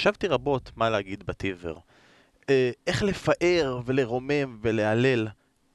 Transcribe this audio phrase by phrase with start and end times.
[0.00, 1.74] חשבתי רבות מה להגיד בטיזר.
[2.50, 5.28] אה, איך לפאר ולרומם ולהלל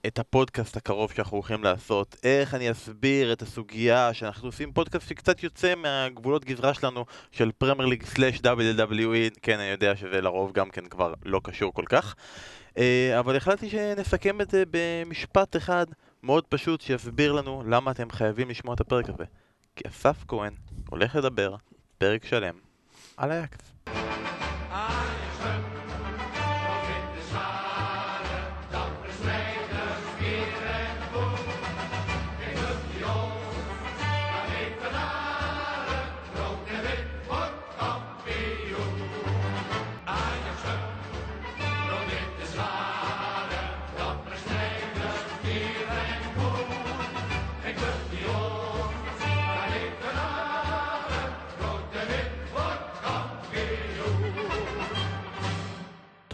[0.08, 5.44] את הפודקאסט הקרוב שאנחנו הולכים לעשות, איך אני אסביר את הסוגיה שאנחנו עושים פודקאסט שקצת
[5.44, 10.70] יוצא מהגבולות גזרה שלנו של פרמייר ליג סלאש WWE, כן אני יודע שזה לרוב גם
[10.70, 12.16] כן כבר לא קשור כל כך,
[12.78, 15.86] אה, אבל החלטתי שנסכם את זה במשפט אחד
[16.24, 19.24] מאוד פשוט שיסביר לנו למה אתם חייבים לשמוע את הפרק הזה.
[19.76, 20.54] כי אסף כהן
[20.90, 21.56] הולך לדבר
[21.98, 22.56] פרק שלם
[23.18, 24.05] על אייקס.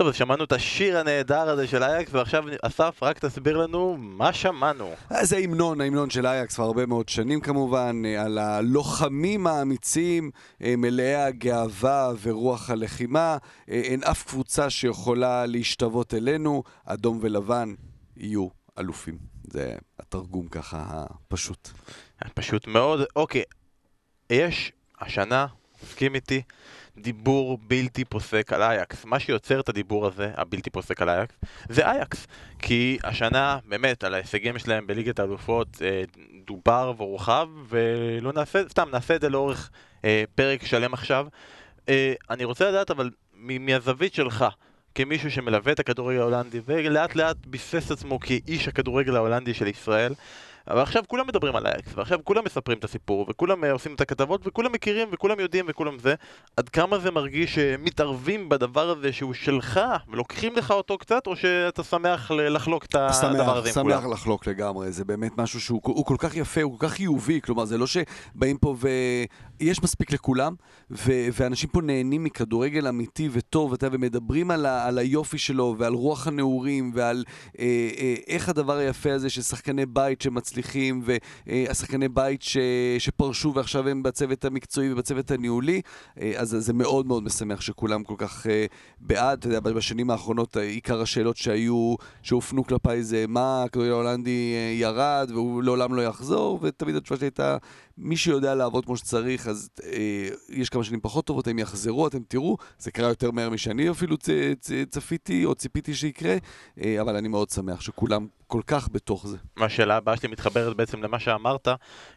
[0.02, 4.34] טוב, אז שמענו את השיר הנהדר הזה של אייקס, ועכשיו אסף, רק תסביר לנו מה
[4.34, 4.94] שמענו.
[5.22, 10.32] זה ההמנון, ההמנון של אייקס כבר הרבה מאוד שנים כמובן, אה, על הלוחמים האמיצים,
[10.64, 13.38] אה, מלאי הגאווה ורוח הלחימה.
[13.70, 17.74] אה, אין אף קבוצה שיכולה להשתוות אלינו, אדום ולבן
[18.18, 18.48] יהיו
[18.80, 19.18] אלופים.
[19.44, 21.70] זה התרגום ככה הפשוט.
[22.34, 23.00] פשוט מאוד.
[23.16, 23.44] אוקיי,
[24.30, 25.46] יש השנה,
[25.84, 26.42] מסכים איתי,
[26.98, 29.06] דיבור בלתי פוסק על איאקס.
[29.06, 31.36] מה שיוצר את הדיבור הזה, הבלתי פוסק על איאקס,
[31.70, 32.28] זה איאקס.
[32.60, 36.04] כי השנה, באמת, על ההישגים שלהם בליגת האלופות אה,
[36.46, 39.70] דובר והורחב, ולא נעשה, סתם, נעשה את זה לאורך
[40.06, 41.28] אה, פרק שלם עכשיו.
[41.90, 44.46] אה, אני רוצה לדעת, אבל מהזווית שלך,
[44.96, 50.14] כמישהו שמלווה את הכדורגל ההולנדי ולאט לאט ביסס עצמו כאיש הכדורגל ההולנדי של ישראל
[50.72, 54.02] אבל עכשיו כולם מדברים על איאקס, ועכשיו כולם מספרים את הסיפור, וכולם אה, עושים את
[54.02, 56.16] הכתבות, וכולם מכירים, וכולם יודעים, וכולם זה.
[56.58, 59.80] עד כמה זה מרגיש שמתערבים בדבר הזה שהוא שלך,
[60.12, 64.02] ולוקחים לך אותו קצת, או שאתה שמח לחלוק את הדבר הזה עם כולם?
[64.02, 67.66] שמח לחלוק לגמרי, זה באמת משהו שהוא כל כך יפה, הוא כל כך חיובי, כלומר
[67.66, 68.88] זה לא שבאים פה ו...
[69.62, 70.56] יש מספיק לכולם,
[70.92, 75.94] ו- ואנשים פה נהנים מכדורגל אמיתי וטוב, אתה, ומדברים על, ה- על היופי שלו, ועל
[75.94, 77.24] רוח הנעורים, ועל
[77.60, 77.66] אה,
[77.98, 80.61] אה, איך הדבר היפה הזה של שחקני בית שמצליחים,
[81.48, 82.58] והשחקני בית ש-
[83.00, 85.82] שפרשו ועכשיו הם בצוות המקצועי ובצוות הניהולי,
[86.22, 88.66] אה, אז זה מאוד מאוד משמח שכולם כל כך אה,
[89.00, 89.38] בעד.
[89.38, 95.32] אתה יודע, בשנים האחרונות אה, עיקר השאלות שהיו, שהופנו כלפיי זה מה הכדורגל ההולנדי ירד,
[95.34, 97.58] והוא לעולם לא יחזור, ותמיד התשובה שלי הייתה...
[97.98, 102.24] מי שיודע לעבוד כמו שצריך, אז אה, יש כמה שנים פחות טובות, הם יחזרו, אתם
[102.28, 104.30] תראו, זה קרה יותר מהר משאני אפילו צ,
[104.60, 106.36] צ, צפיתי או ציפיתי שיקרה,
[106.84, 109.38] אה, אבל אני מאוד שמח שכולם כל כך בתוך זה.
[109.58, 111.68] השאלה הבאה שלי מתחברת בעצם למה שאמרת,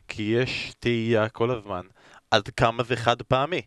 [0.09, 1.83] כי יש תהייה כל הזמן,
[2.31, 3.61] עד כמה זה חד פעמי.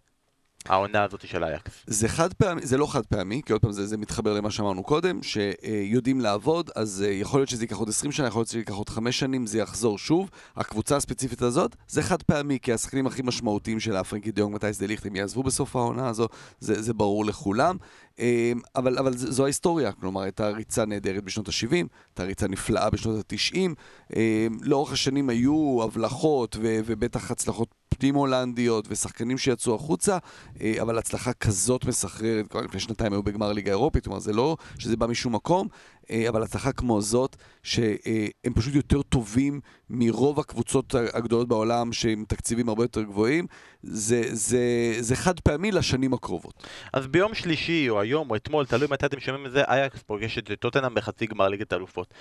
[0.66, 1.72] העונה הזאת של אייקס.
[1.88, 4.84] זה חד פעמי, זה לא חד פעמי, כי עוד פעם זה, זה מתחבר למה שאמרנו
[4.84, 8.60] קודם, שיודעים לעבוד, אז אה, יכול להיות שזה ייקח עוד 20 שנה, יכול להיות שזה
[8.60, 10.30] ייקח עוד 5 שנים, זה יחזור שוב.
[10.56, 14.88] הקבוצה הספציפית הזאת, זה חד פעמי, כי השחקנים הכי משמעותיים של פרנקי דיונג, מתי זה
[14.88, 16.28] ליכט, הם יעזבו בסוף העונה הזו,
[16.60, 17.78] זה, זה ברור לכולם.
[18.20, 23.32] אמ, אבל, אבל זו ההיסטוריה, כלומר הייתה ריצה נהדרת בשנות ה-70, הייתה ריצה נפלאה בשנות
[23.32, 23.58] ה-90,
[24.16, 30.18] אמ, לאורך השנים היו הבלחות ו- ובטח הצלחות פנים-הולנדיות ושחקנים שיצאו החוצה,
[30.62, 34.98] אה, אבל הצלחה כזאת מסחררת, לפני שנתיים היו בגמר ליגה אירופית, כלומר זה לא שזה
[34.98, 35.68] בא משום מקום,
[36.30, 39.60] אבל הצלחה כמו זאת, שהם פשוט יותר טובים
[39.90, 43.48] מרוב הקבוצות הגדולות בעולם שהם תקציבים הרבה יותר גבוהים,
[43.84, 44.60] זה, זה,
[45.00, 46.68] זה חד פעמי לשנים הקרובות.
[46.94, 50.52] אז ביום שלישי, או היום, או אתמול, תלוי מתי אתם שומעים את זה, אייקס פוגשת
[50.52, 52.14] את טוטנאם בחצי גמר ליגת האלופות.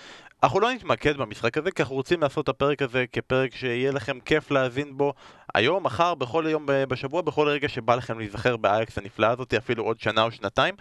[0.43, 4.19] אנחנו לא נתמקד במשחק הזה, כי אנחנו רוצים לעשות את הפרק הזה כפרק שיהיה לכם
[4.25, 5.13] כיף להאזין בו
[5.55, 10.01] היום, מחר, בכל יום בשבוע, בכל רגע שבא לכם להיזכר באייקס הנפלאה הזאת, אפילו עוד
[10.01, 10.75] שנה או שנתיים.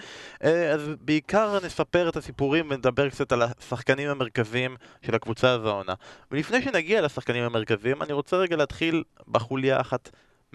[0.43, 4.75] אה, אז בעיקר נספר את הסיפורים ונדבר קצת על השחקנים המרכזיים
[5.05, 5.93] של הקבוצה הזו העונה.
[6.31, 10.09] ולפני שנגיע לשחקנים המרכזיים, אני רוצה רגע להתחיל בחוליה אחת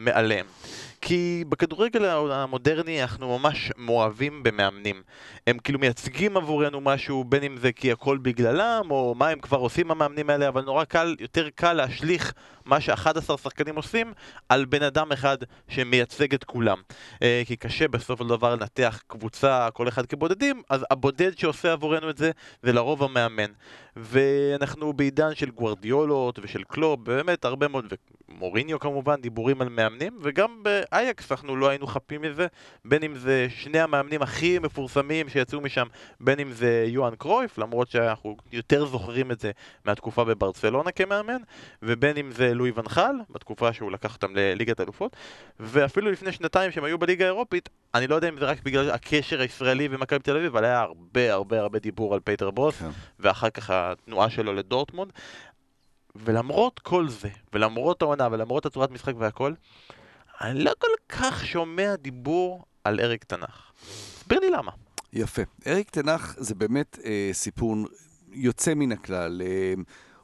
[0.04, 0.46] מעליהם.
[1.00, 5.02] כי בכדורגל המודרני אנחנו ממש מאוהבים במאמנים.
[5.46, 9.58] הם כאילו מייצגים עבורנו משהו, בין אם זה כי הכל בגללם, או מה הם כבר
[9.58, 12.32] עושים המאמנים האלה, אבל נורא קל, יותר קל להשליך
[12.64, 14.12] מה ש-11 שחקנים עושים
[14.48, 15.38] על בן אדם אחד
[15.68, 16.78] שמייצג את כולם.
[17.22, 22.10] אה, כי קשה בסופו של דבר לנתח קבוצה, כל אחד כבודדים, אז הבודד שעושה עבורנו
[22.10, 22.30] את זה,
[22.62, 23.50] זה לרוב המאמן.
[23.96, 27.84] ואנחנו בעידן של גוורדיולות ושל קלוב, באמת הרבה מאוד,
[28.30, 32.46] מוריניו כמובן, דיבורים על מאמנים, וגם באייקס אנחנו לא היינו חפים מזה,
[32.84, 35.86] בין אם זה שני המאמנים הכי מפורסמים שיצאו משם,
[36.20, 39.50] בין אם זה יוהאן קרויף, למרות שאנחנו יותר זוכרים את זה
[39.84, 41.42] מהתקופה בברצלונה כמאמן,
[41.82, 45.16] ובין אם זה לואי ואן חאל, בתקופה שהוא לקח אותם לליגת אלופות,
[45.60, 49.40] ואפילו לפני שנתיים שהם היו בליגה האירופית, אני לא יודע אם זה רק בגלל הקשר
[49.40, 52.88] הישראלי ומכבי תל אביב, אבל היה הרבה הרבה הרבה דיבור על פיטר בוס, כן.
[53.18, 55.12] ואחר כך התנועה שלו לדורטמונד.
[56.16, 59.52] ולמרות כל זה, ולמרות העונה, ולמרות הצורת משחק והכל,
[60.40, 63.72] אני לא כל כך שומע דיבור על אריק תנח.
[64.14, 64.72] תסביר לי למה.
[65.12, 65.42] יפה.
[65.66, 67.76] אריק תנח זה באמת אה, סיפור
[68.32, 69.42] יוצא מן הכלל.
[69.44, 69.74] אה,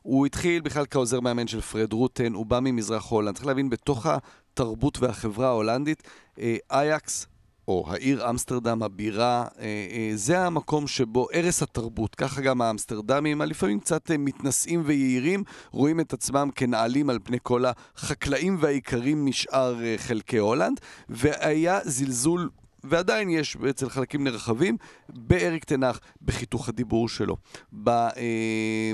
[0.03, 3.35] הוא התחיל בכלל כעוזר מאמן של פרד רוטן, הוא בא ממזרח הולנד.
[3.35, 6.03] צריך להבין, בתוך התרבות והחברה ההולנדית,
[6.38, 7.27] אה, אייקס
[7.69, 13.81] או העיר אמסטרדם, הבירה, אה, אה, זה המקום שבו ערש התרבות, ככה גם האמסטרדמים, הלפעמים
[13.81, 17.65] קצת אה, מתנשאים ויהירים, רואים את עצמם כנעלים על פני כל
[17.97, 22.51] החקלאים והאיכרים משאר חלקי הולנד, והיה זלזול
[22.85, 24.77] ועדיין יש אצל חלקים נרחבים,
[25.09, 27.37] באריק תנח, בחיתוך הדיבור שלו,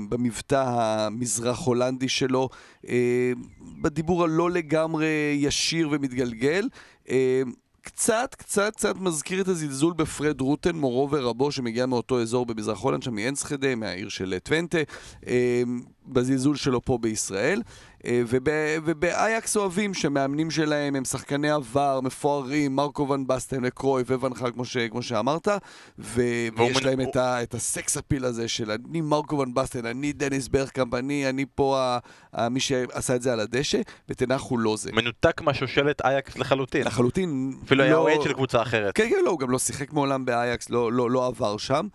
[0.08, 2.48] במבטא המזרח הולנדי שלו,
[3.82, 6.68] בדיבור הלא לגמרי ישיר ומתגלגל.
[7.82, 13.02] קצת, קצת, קצת מזכיר את הזלזול בפרד רוטן, מורו ורבו, שמגיע מאותו אזור במזרח הולנד,
[13.02, 14.78] שם מאנסחדה, מהעיר של טוונטה,
[15.26, 15.62] אה,
[16.06, 17.62] בזלזול שלו פה בישראל.
[18.06, 18.22] אה,
[18.84, 24.64] ובאייקס אוהבים שהמאמנים שלהם הם שחקני עבר, מפוארים, מרקו ון בסטן וקרויף וון חאל, כמו,
[24.90, 25.48] כמו שאמרת,
[25.98, 26.22] ו,
[26.56, 30.12] ויש להם את, ה, את ה sex appeal הזה של אני מרקו ון בסטן, אני
[30.12, 31.98] דניס ברקאמפ, אני, אני פה ה,
[32.32, 34.92] ה, מי שעשה את זה על הדשא, וטן האח הוא לא זה.
[34.92, 36.86] מנותק מהשושלת אייקס לחלוטין.
[36.86, 37.52] לחלוטין.
[37.64, 37.84] אפילו לא...
[37.84, 38.94] היה אוהד של קבוצה אחרת.
[38.94, 41.86] כן, כן, לא, הוא גם לא שיחק מעולם באייקס, לא, לא, לא עבר שם.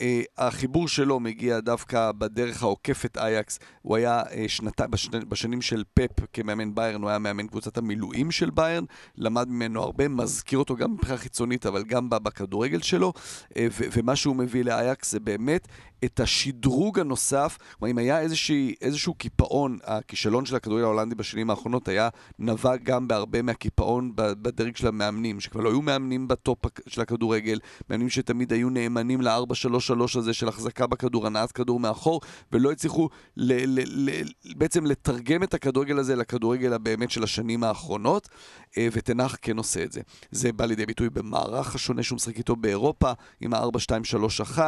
[0.00, 0.02] אה,
[0.38, 3.58] החיבור שלו מגיע דווקא בדרך העוקפת אייקס.
[3.82, 4.80] הוא היה אה, שנת...
[4.80, 5.20] בשני...
[5.28, 8.84] בשנים של פפ כמאמן ביירן, הוא היה מאמן קבוצת המילואים של ביירן,
[9.16, 13.12] למד ממנו הרבה, מזכיר אותו גם מבחינה חיצונית, אבל גם בכדורגל שלו,
[13.58, 15.68] ו- ומה שהוא מביא לאייקס זה באמת
[16.04, 21.88] את השדרוג הנוסף, כלומר אם היה איזושהי, איזשהו קיפאון, הכישלון של הכדורגל ההולנדי בשנים האחרונות
[21.88, 22.08] היה
[22.38, 27.58] נבע גם בהרבה מהקיפאון בדרג של המאמנים, שכבר לא היו מאמנים בטופ של הכדורגל,
[27.90, 32.20] מאמנים שתמיד היו נאמנים ל-4-3-3 הזה של החזקה בכדור, הנעת כדור מאחור,
[32.52, 38.28] ולא הצליחו ל- ל- ל- בעצם לתרגם את הכדורגל הזה לכדורגל הבאמת של השנים האחרונות,
[38.78, 40.00] ותנח כן עושה את זה.
[40.30, 44.58] זה בא לידי ביטוי במערך השונה שהוא משחק איתו באירופה, עם ה-4-2-3-1,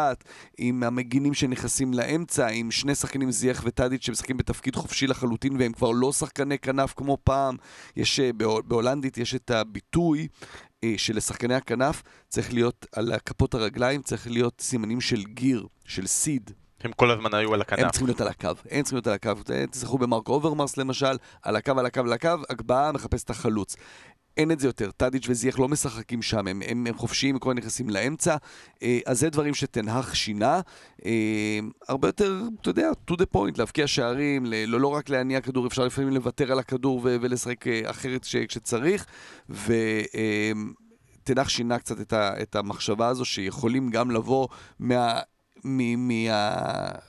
[0.59, 5.73] עם המגינים מגינים שנכנסים לאמצע, עם שני שחקנים זייח וטאדיץ' שמשחקים בתפקיד חופשי לחלוטין והם
[5.73, 7.57] כבר לא שחקני כנף כמו פעם.
[7.97, 8.31] יש, אה,
[8.67, 10.29] בהולנדית יש את הביטוי
[10.85, 16.51] אה, שלשחקני הכנף צריך להיות על כפות הרגליים, צריך להיות סימנים של גיר, של סיד.
[16.85, 17.79] הם כל הזמן היו על הכנף.
[17.79, 19.33] הם צריכים להיות על הקו, הם צריכים להיות על הקו.
[19.71, 23.77] תזכרו במרקו אוברמרס למשל, על הקו, על הקו, על הקו, הגבהה מחפש את החלוץ.
[24.37, 27.91] אין את זה יותר, טאדיץ' וזייח לא משחקים שם, הם, הם, הם חופשיים, כבר נכנסים
[27.91, 28.37] לאמצע,
[28.83, 30.61] אה, אז זה דברים שטן האח שינה.
[31.07, 31.59] אה,
[31.89, 35.85] הרבה יותר, אתה יודע, to the point, להבקיע שערים, לא, לא רק להניע כדור, אפשר
[35.85, 39.07] לפעמים לוותר על הכדור ו, ולשחק אה, אחרת ש, כשצריך,
[39.49, 44.49] ותנח שינה קצת את, ה, את המחשבה הזו שיכולים גם לבוא
[44.79, 45.21] מה...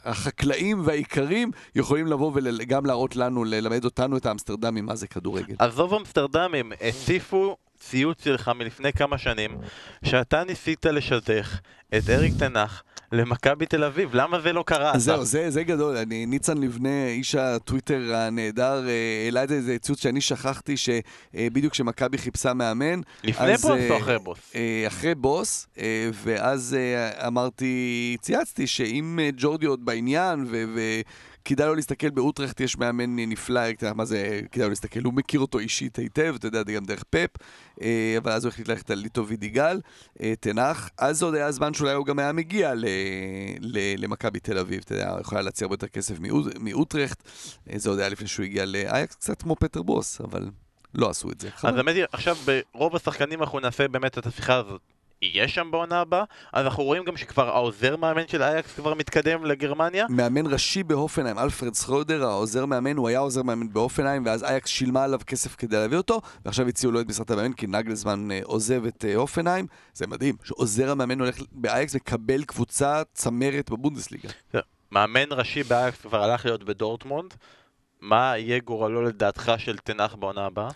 [0.06, 5.56] מהחקלאים והאיכרים יכולים לבוא וגם להראות לנו, ללמד אותנו את האמסטרדמים מה זה כדורגל.
[5.60, 9.58] עזוב אמסטרדמים, הציפו ציוץ שלך מלפני כמה שנים,
[10.06, 11.60] שאתה ניסית לשדך
[11.98, 14.98] את אריק תנח למכבי תל אביב, למה זה לא קרה?
[14.98, 15.98] זהו, זה, זה גדול.
[15.98, 21.66] אני, ניצן לבנה, איש הטוויטר הנהדר, אה, העלה את זה, איזה ציוץ שאני שכחתי, שבדיוק
[21.66, 23.02] אה, כשמכבי חיפשה מאמן.
[23.24, 24.56] לפני אז, בוס או אה, אחרי בוס?
[24.88, 25.68] אחרי בוס,
[26.24, 26.78] ואז
[27.28, 30.76] אמרתי, צייצתי שאם ג'ורדי עוד בעניין, ו...
[31.46, 33.62] כדאי לו להסתכל באוטרכט, יש מאמן נפלא,
[33.96, 35.00] מה זה כדאי לו להסתכל?
[35.04, 37.30] הוא מכיר אותו אישית היטב, אתה יודע, זה גם דרך פפ,
[37.82, 39.82] אה, אבל אז הוא החליט ללכת על ליטו וידיגאל,
[40.22, 40.90] אה, תנח.
[40.98, 42.74] אז עוד היה זמן שאולי הוא גם היה מגיע
[43.98, 46.16] למכבי תל אביב, אתה יודע, הוא יכול היה להציע הרבה יותר כסף
[46.60, 47.24] מאוטרכט,
[47.70, 50.50] אה, זה עוד היה לפני שהוא הגיע לאייקס, קצת כמו פטר בוס, אבל...
[50.96, 51.50] לא עשו את זה.
[51.64, 54.82] אז באמת, עכשיו ברוב השחקנים אנחנו נעשה באמת את השיחה הזאת
[55.24, 59.46] יהיה שם בעונה הבאה, אז אנחנו רואים גם שכבר העוזר מאמן של אייקס כבר מתקדם
[59.46, 60.06] לגרמניה.
[60.10, 65.04] מאמן ראשי בהופנהיים, אלפרד סרודר, העוזר מאמן, הוא היה עוזר מאמן בהופנהיים, ואז אייקס שילמה
[65.04, 68.86] עליו כסף כדי להביא אותו, ועכשיו הציעו לו את משרת המאמן, כי נגלזמן אה, עוזב
[68.86, 69.68] את אה, הופנהיים.
[69.94, 74.30] זה מדהים, שעוזר המאמן הולך באייקס לקבל קבוצה צמרת בבונדסליגה.
[74.92, 77.34] מאמן ראשי באייקס כבר הלך להיות בדורטמונד.
[78.02, 80.70] מה יהיה גורלו לדעתך של תנח בעונה הבאה?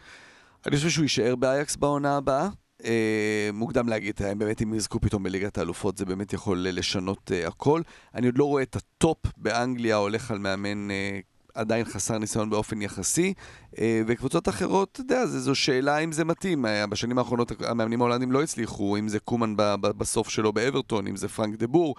[0.66, 2.48] אני חושב שהוא יישאר באייקס בעונה הבאה.
[2.86, 7.82] אה, מוקדם להגיד, באמת אם יזכו פתאום בליגת האלופות זה באמת יכול לשנות אה, הכל.
[8.16, 11.20] אני עוד לא רואה את הטופ באנגליה הולך על מאמן אה,
[11.54, 13.34] עדיין חסר ניסיון באופן יחסי,
[13.80, 16.66] אה, וקבוצות אחרות, אתה יודע, זו שאלה אם זה מתאים.
[16.66, 21.28] אה, בשנים האחרונות המאמנים ההולנדים לא הצליחו, אם זה קומן בסוף שלו באברטון, אם זה
[21.28, 21.96] פרנק דה בור,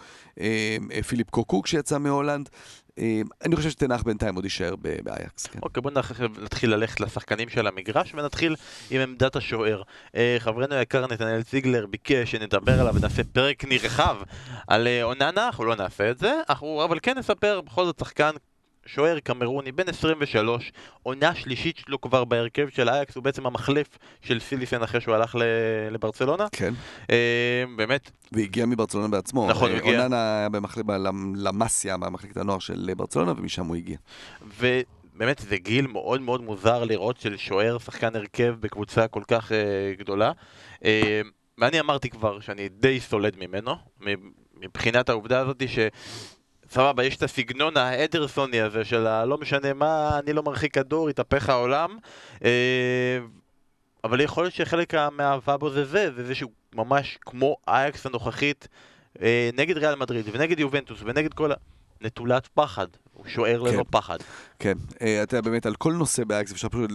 [1.09, 2.49] פיליפ קוקוק שיצא מהולנד.
[3.45, 5.47] אני חושב שתנח בינתיים עוד יישאר באייקס.
[5.47, 5.59] כן.
[5.63, 5.91] אוקיי, בוא
[6.43, 8.57] נתחיל ללכת לשחקנים של המגרש ונתחיל
[8.91, 9.83] עם עמדת השוער.
[10.39, 14.17] חברנו היקר נתנאל ציגלר ביקש שנדבר עליו ונעשה פרק נרחב
[14.69, 18.31] על אוננה, אנחנו לא נעשה את זה, אנחנו אבל כן נספר בכל זאת שחקן
[18.95, 24.41] שוער קמרוני, בן 23, עונה שלישית שלו כבר בהרכב של אייקס, הוא בעצם המחלף של
[24.41, 25.37] סיליסן אחרי שהוא הלך
[25.91, 26.47] לברצלונה.
[26.53, 26.75] כן.
[27.11, 28.11] אה, באמת.
[28.33, 29.49] והגיע מברצלונה בעצמו.
[29.51, 30.03] נכון, הוא הגיע.
[30.03, 30.85] אוננה היה במחלק,
[31.37, 33.97] למאסיה, במחלקת הנוער של ברצלונה, ומשם הוא הגיע.
[34.61, 34.81] ו...
[35.19, 40.01] באמת זה גיל מאוד מאוד מוזר לראות של שוער, שחקן הרכב בקבוצה כל כך uh,
[40.01, 40.33] גדולה.
[40.77, 40.85] Uh,
[41.59, 43.75] ואני אמרתי כבר שאני די סולד ממנו,
[44.57, 45.79] מבחינת העובדה הזאת ש...
[46.71, 51.49] סבבה, יש את הסגנון האדרסוני הזה של הלא משנה מה, אני לא מרחיק כדור, התהפך
[51.49, 51.99] העולם.
[52.45, 53.19] אה,
[54.05, 58.69] אבל יכול להיות שחלק מהאהבה בו זה זה, זה זה שהוא ממש כמו אייקס הנוכחית
[59.23, 61.55] אה, נגד ריאל מדריד ונגד יובנטוס ונגד כל ה...
[62.01, 63.75] נטולת פחד, הוא שוער כן.
[63.75, 64.17] ללא פחד.
[64.59, 64.73] כן,
[65.03, 66.91] אה, אתה יודע, באמת על כל נושא באייקס אפשר פשוט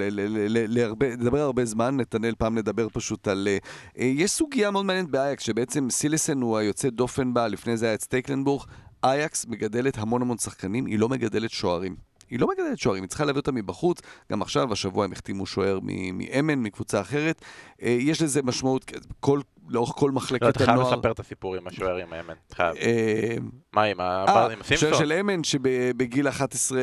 [1.00, 3.48] לדבר הרבה זמן, נתנאל פעם לדבר פשוט על...
[3.96, 8.02] יש סוגיה מאוד מעניינת באייקס, שבעצם סילסן הוא היוצא דופן בה, לפני זה היה את
[8.02, 8.64] סטייקלנבורג,
[9.04, 11.96] אייקס מגדלת המון המון שחקנים, היא לא מגדלת שוערים.
[12.30, 14.02] היא לא מגדלת שוערים, היא צריכה להביא אותם מבחוץ.
[14.32, 15.80] גם עכשיו, השבוע הם החתימו שוער
[16.14, 17.42] מאמן, מקבוצה אחרת.
[17.82, 20.78] אה, יש לזה משמעות, כל, לאורך כל מחלקת הנוער.
[20.78, 22.34] לא, אתה חייב לספר את הסיפור עם השוער עם האמן.
[22.60, 23.36] אה,
[23.74, 24.78] מה, עם הסימפסון?
[24.78, 26.80] שוער של אמן שבגיל 11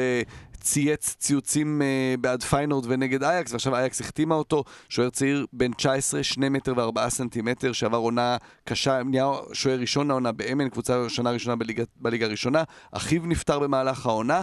[0.61, 1.83] צייץ ציוצים
[2.21, 4.65] בעד פיינורד ונגד אייקס, ועכשיו אייקס החתימה אותו.
[4.89, 10.33] שוער צעיר בן 19, 2 מטר ו-4 סנטימטר, שעבר עונה קשה, נהיה שוער ראשון העונה
[10.33, 11.57] באמן, קבוצה שנה ראשונה
[11.97, 12.63] בליגה הראשונה.
[12.93, 14.41] אחיו נפטר במהלך העונה.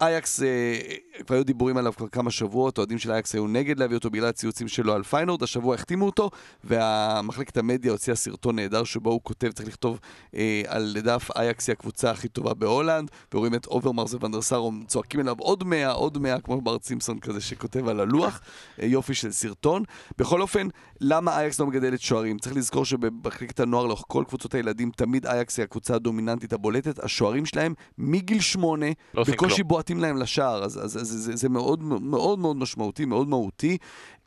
[0.00, 0.46] אייקס, אה,
[1.26, 4.28] כבר היו דיבורים עליו כבר כמה שבועות, אוהדים של אייקס היו נגד להביא אותו בגלל
[4.28, 6.30] הציוצים שלו על פיינורד, השבוע החתימו אותו,
[6.64, 10.00] והמחלקת המדיה הוציאה סרטון נהדר שבו הוא כותב, צריך לכתוב
[10.34, 14.68] אה, על דף אייקס היא הקבוצה הכי טובה בהולנד, ורואים את אוברמרס וואן דר סאר
[14.86, 18.40] צועקים אליו עוד מאה, עוד מאה, כמו בארט סימפסון כזה שכותב על הלוח,
[18.82, 19.82] אה, יופי של סרטון.
[20.18, 20.68] בכל אופן,
[21.00, 22.38] למה אייקס לא מגדלת שוערים?
[22.38, 27.46] צריך לזכור שבמחלקת הנוער לאורך כל קבוצות הילדים, תמיד אייקס היא הקבוצה הדומיננטית הבולטת, השוערים
[27.46, 32.38] שלהם מגיל שמונה, לא בקושי בועטים להם לשער, אז, אז, אז זה, זה מאוד מאוד
[32.38, 33.78] מאוד משמעותי, מאוד מהותי.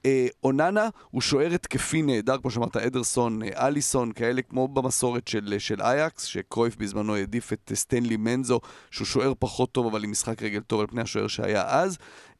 [0.06, 5.56] אה, אוננה הוא שוער התקפי נהדר, כמו שאמרת, אדרסון, אה, אליסון, כאלה כמו במסורת של,
[5.60, 8.60] של אייקס, שקרויף בזמנו העדיף את סטנלי מנזו,
[8.92, 11.98] שהוא שוער פחות טוב, אבל עם משחק רגל טוב על פני השוער שהיה אז.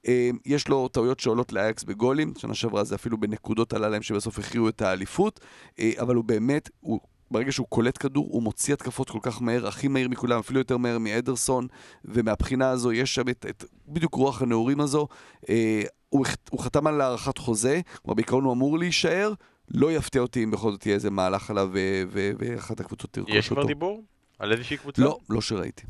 [0.08, 4.40] אה, יש לו טעויות שעולות לאייקס בגולים, שנה שעברה זה אפילו בנקודות עלה להם שבסוף
[4.40, 5.40] הכריעו את האליפות,
[5.80, 7.00] אה, אבל הוא באמת, הוא
[7.32, 10.78] ברגע שהוא קולט כדור, הוא מוציא התקפות כל כך מהר, הכי מהיר מכולם, אפילו יותר
[10.78, 11.68] מהר מאדרסון,
[12.06, 15.08] ומהבחינה הזו יש שם את, את בדיוק רוח הנעורים הזו.
[15.50, 19.34] אה, הוא, הוא חתם על הארכת חוזה, כלומר בעיקרון הוא אמור להישאר,
[19.72, 21.70] לא יפתיע אותי אם בכל זאת יהיה איזה מהלך עליו
[22.12, 23.40] ואחת הקבוצות תרכוש אותו.
[23.40, 24.04] יש כבר דיבור?
[24.40, 25.02] על איזושהי קבוצה?
[25.02, 25.84] לא, לא שראיתי.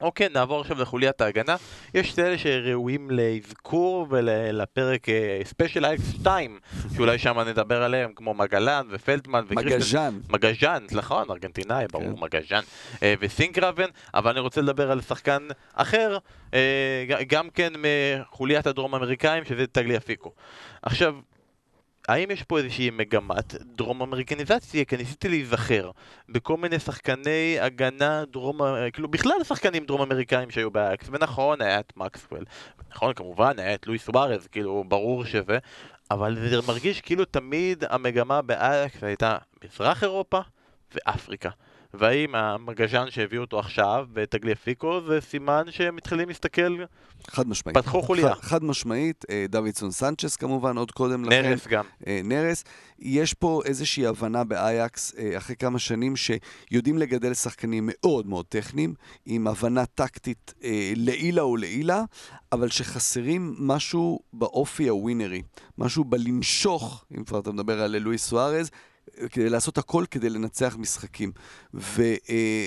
[0.00, 1.56] אוקיי, נעבור עכשיו לחוליית ההגנה.
[1.94, 5.06] יש את אלה שראויים לאזכור ולפרק
[5.44, 6.58] ספיישל אייקס 2,
[6.96, 10.18] שאולי שם נדבר עליהם, כמו מגלן ופלטמן מגז'אן.
[10.28, 12.20] מגז'אן, נכון, ארגנטינאי, ברור, כן.
[12.20, 12.62] מגז'אן.
[13.02, 16.18] אה, וסינקרבן, אבל אני רוצה לדבר על שחקן אחר,
[16.54, 20.32] אה, גם כן מחוליית הדרום אמריקאים, שזה טגליאפיקו.
[20.82, 21.14] עכשיו,
[22.08, 24.84] האם יש פה איזושהי מגמת דרום אמריקניזציה?
[24.84, 25.90] כי ניסיתי להיזכר
[26.28, 28.60] בכל מיני שחקני הגנה דרום...
[28.92, 32.44] כאילו בכלל שחקנים דרום אמריקאים שהיו באייקס, ונכון, היה את מקסוול,
[32.90, 35.58] נכון, כמובן, היה את לואיס סוארז, כאילו, ברור שזה,
[36.10, 40.40] אבל זה מרגיש כאילו תמיד המגמה באייקס הייתה מזרח אירופה
[40.94, 41.50] ואפריקה.
[41.94, 46.76] והאם המגז'ן שהביאו אותו עכשיו בטגליאפיקו זה סימן שהם מתחילים להסתכל
[47.30, 47.76] חד משמעית.
[47.78, 48.34] פתחו חוליה.
[48.34, 51.50] חד, חד משמעית, אה, דוידסון סנצ'ס כמובן, עוד קודם לכן.
[51.50, 51.84] נרס גם.
[52.06, 52.64] אה, נרס.
[52.98, 58.94] יש פה איזושהי הבנה באייקס אה, אחרי כמה שנים שיודעים לגדל שחקנים מאוד מאוד טכניים,
[59.26, 60.54] עם הבנה טקטית
[60.96, 62.02] לעילה או לעילה,
[62.52, 65.42] אבל שחסרים משהו באופי הווינרי,
[65.78, 68.70] משהו בלנשוך, אם כבר אתה מדבר על לואיס סוארז,
[69.30, 71.32] כדי לעשות הכל כדי לנצח משחקים.
[71.74, 72.66] ו, אה,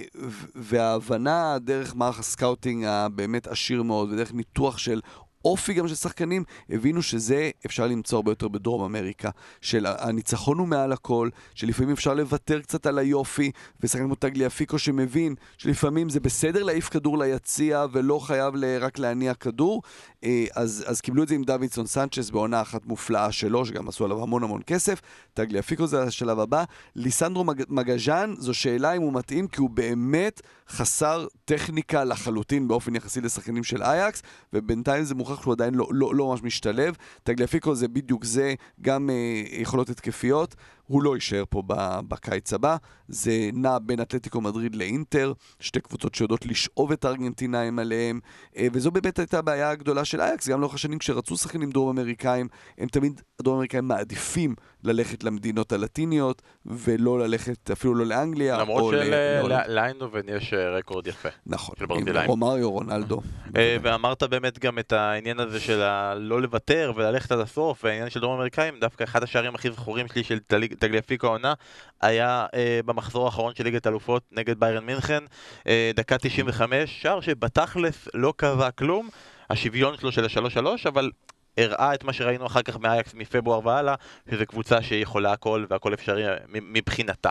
[0.56, 5.01] וההבנה דרך מערך הסקאוטינג הבאמת עשיר מאוד, ודרך ניתוח של
[5.46, 9.29] אופי גם של שחקנים, הבינו שזה אפשר למצוא הרבה יותר בדרום אמריקה.
[9.62, 13.51] של הניצחון הוא מעל הכל, שלפעמים אפשר לוותר קצת על היופי,
[13.82, 19.82] ושחקן כמו טגליאפיקו שמבין שלפעמים זה בסדר להעיף כדור ליציע ולא חייב רק להניע כדור.
[20.24, 24.06] אה, אז, אז קיבלו את זה עם דוידסון סנצ'ס בעונה אחת מופלאה שלו, שגם עשו
[24.06, 25.02] עליו המון המון כסף.
[25.34, 26.64] טגליאפיקו זה השלב הבא.
[26.96, 32.96] ליסנדרו מג, מגז'אן, זו שאלה אם הוא מתאים, כי הוא באמת חסר טכניקה לחלוטין באופן
[32.96, 34.22] יחסי לשחקנים של אייקס,
[34.54, 36.96] ובינתיים זה מוכרח שהוא עדיין לא, לא, לא ממש משתלב.
[37.24, 40.56] טגליאפיקו זה בדיוק זה, גם אה, יכולות התקפיות.
[40.89, 41.63] הוא לא יישאר פה
[42.08, 42.75] בקיץ הבא.
[43.08, 48.19] זה נע בין אתלטיקו מדריד לאינטר, שתי קבוצות שיודעות לשאוב את הארגנטינאים עליהם,
[48.58, 52.48] אה, וזו באמת הייתה הבעיה הגדולה של אייקס, גם לאורך השנים כשרצו שחקנים דרום אמריקאים,
[52.77, 58.58] הם תמיד, הדרום אמריקאים מעדיפים ללכת למדינות הלטיניות, ולא ללכת אפילו לא לאנגליה.
[58.58, 61.29] למרות שלאיינדובן יש אה, רקורד יפה.
[61.46, 63.22] נכון, עם רומריו, רונלדו.
[63.55, 65.84] אה, ואמרת באמת גם את העניין הזה של
[66.17, 70.24] לא לוותר וללכת עד הסוף, והעניין של דרום אמריקאים, דווקא אחד השערים הכי זכורים שלי
[70.24, 70.39] של
[70.79, 71.53] תגליפיקו העונה,
[72.01, 75.24] היה אה, במחזור האחרון של ליגת אלופות נגד ביירן מינכן,
[75.67, 79.09] אה, דקה 95, שער שבתכלס לא קבע כלום,
[79.50, 81.12] השוויון שלו של ה-3-3, אבל
[81.57, 83.95] הראה את מה שראינו אחר כך מאייקס מפברואר והלאה,
[84.31, 87.29] שזו קבוצה שיכולה הכל והכל אפשרי אה, מבחינתה.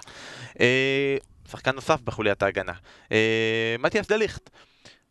[0.61, 1.17] אה,
[1.51, 2.73] שחקן נוסף בחוליית ההגנה,
[3.13, 4.51] אה, מתיאס דליכט.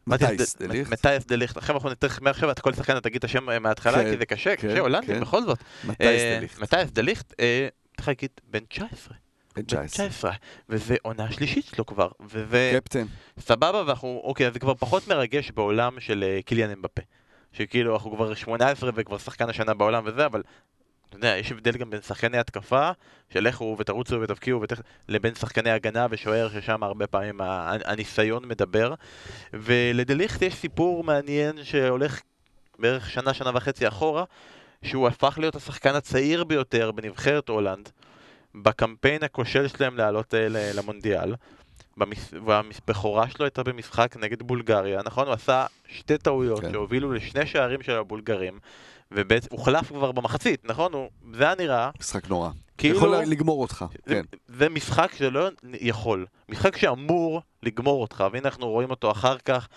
[0.07, 1.27] מתייס דליכט.
[1.27, 1.57] דליכט.
[1.57, 4.55] עכשיו אנחנו נתחיל מעכשיו את כל שחקן תגיד את השם מההתחלה, כן, כי זה קשה,
[4.55, 5.21] קשה, כן, הולנדי כן.
[5.21, 5.59] בכל זאת.
[5.83, 6.59] מתייס דליכט.
[6.59, 7.33] מתייס דליכט,
[7.97, 9.13] צריך להגיד, בן 19.
[9.55, 10.31] בן 19.
[10.69, 12.07] וזה עונה שלישית שלו כבר.
[12.19, 12.71] וזה...
[12.81, 13.05] קפטן.
[13.39, 17.01] סבבה, ואנחנו, אוקיי, אז זה כבר פחות מרגש בעולם של אה, קיליאן אמבפה.
[17.53, 20.43] שכאילו אנחנו כבר 18 וכבר שחקן השנה בעולם וזה, אבל
[21.09, 22.91] אתה יודע, יש הבדל גם בין שחקני התקפה,
[23.29, 24.81] של לכו ותרוצו ותבקיעו, ותכ...
[25.07, 27.41] לבין שחקני הגנה ושוער, ששם הרבה פעמים
[27.85, 28.93] הניסיון מדבר.
[29.53, 32.21] ולדליכט יש סיפור מעניין שהולך
[32.79, 34.23] בערך שנה, שנה וחצי אחורה,
[34.83, 37.89] שהוא הפך להיות השחקן הצעיר ביותר בנבחרת הולנד,
[38.55, 41.35] בקמפיין הכושל שלהם לעלות אה, למונדיאל.
[42.45, 45.27] והבכורה שלו הייתה במשחק נגד בולגריה, נכון?
[45.27, 46.71] הוא עשה שתי טעויות כן.
[46.71, 48.59] שהובילו לשני שערים של הבולגרים,
[49.11, 50.93] ובעצם הוחלף כבר במחצית, נכון?
[50.93, 51.89] הוא, זה היה נראה...
[51.99, 52.49] משחק נורא.
[52.77, 52.97] כאילו...
[52.97, 54.21] יכול לגמור אותך, זה, כן.
[54.47, 56.25] זה משחק שלא יכול.
[56.49, 59.67] משחק שאמור לגמור אותך, והנה אנחנו רואים אותו אחר כך.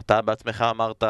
[0.00, 1.04] אתה בעצמך אמרת,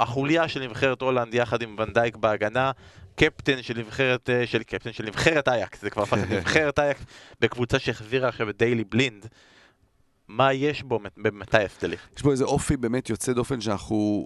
[0.00, 2.70] החוליה של נבחרת הולנד יחד עם ונדייק בהגנה,
[3.16, 7.02] קפטן של נבחרת, אה, של קפטן של נבחרת אייקס, זה כבר הפך לנבחרת אייקס
[7.40, 9.26] בקבוצה שהחזירה עכשיו את דיילי בלינד.
[10.28, 12.08] מה יש בו במתייס דה ליכט?
[12.16, 14.24] יש בו איזה אופי באמת יוצא דופן שאנחנו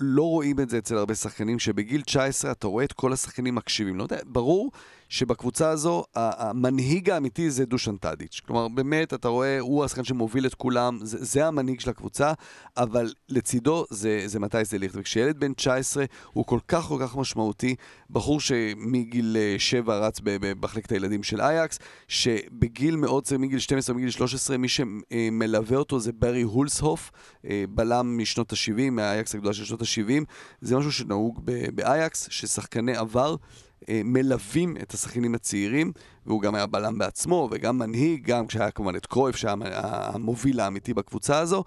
[0.00, 3.96] לא רואים את זה אצל הרבה שחקנים, שבגיל 19 אתה רואה את כל השחקנים מקשיבים.
[3.96, 4.70] לא יודע, ברור
[5.08, 8.40] שבקבוצה הזו המנהיג האמיתי זה דושן טאדיץ'.
[8.46, 12.32] כלומר, באמת, אתה רואה, הוא השחקן שמוביל את כולם, זה, זה המנהיג של הקבוצה,
[12.76, 14.94] אבל לצידו זה, זה מתי זה ליכט.
[14.98, 17.74] וכשילד בן 19 הוא כל כך כל כך משמעותי,
[18.10, 24.10] בחור שמגיל 7 אה, רץ במחלקת הילדים של אייקס, שבגיל מאוד צעיר, מגיל 12, מגיל
[24.10, 27.10] 13, מי שמלווה אותו זה ברי הולסהוף,
[27.44, 30.24] אה, בלם משנות ה-70, מהאייקס הגדולה של שנות ה-70.
[30.60, 31.40] זה משהו שנהוג
[31.74, 33.36] באייקס, ששחקני עבר
[34.04, 35.92] מלווים את השחקנים הצעירים,
[36.26, 40.94] והוא גם היה בלם בעצמו וגם מנהיג, גם כשהיה כמובן את קרויף שהיה המוביל האמיתי
[40.94, 41.64] בקבוצה הזו.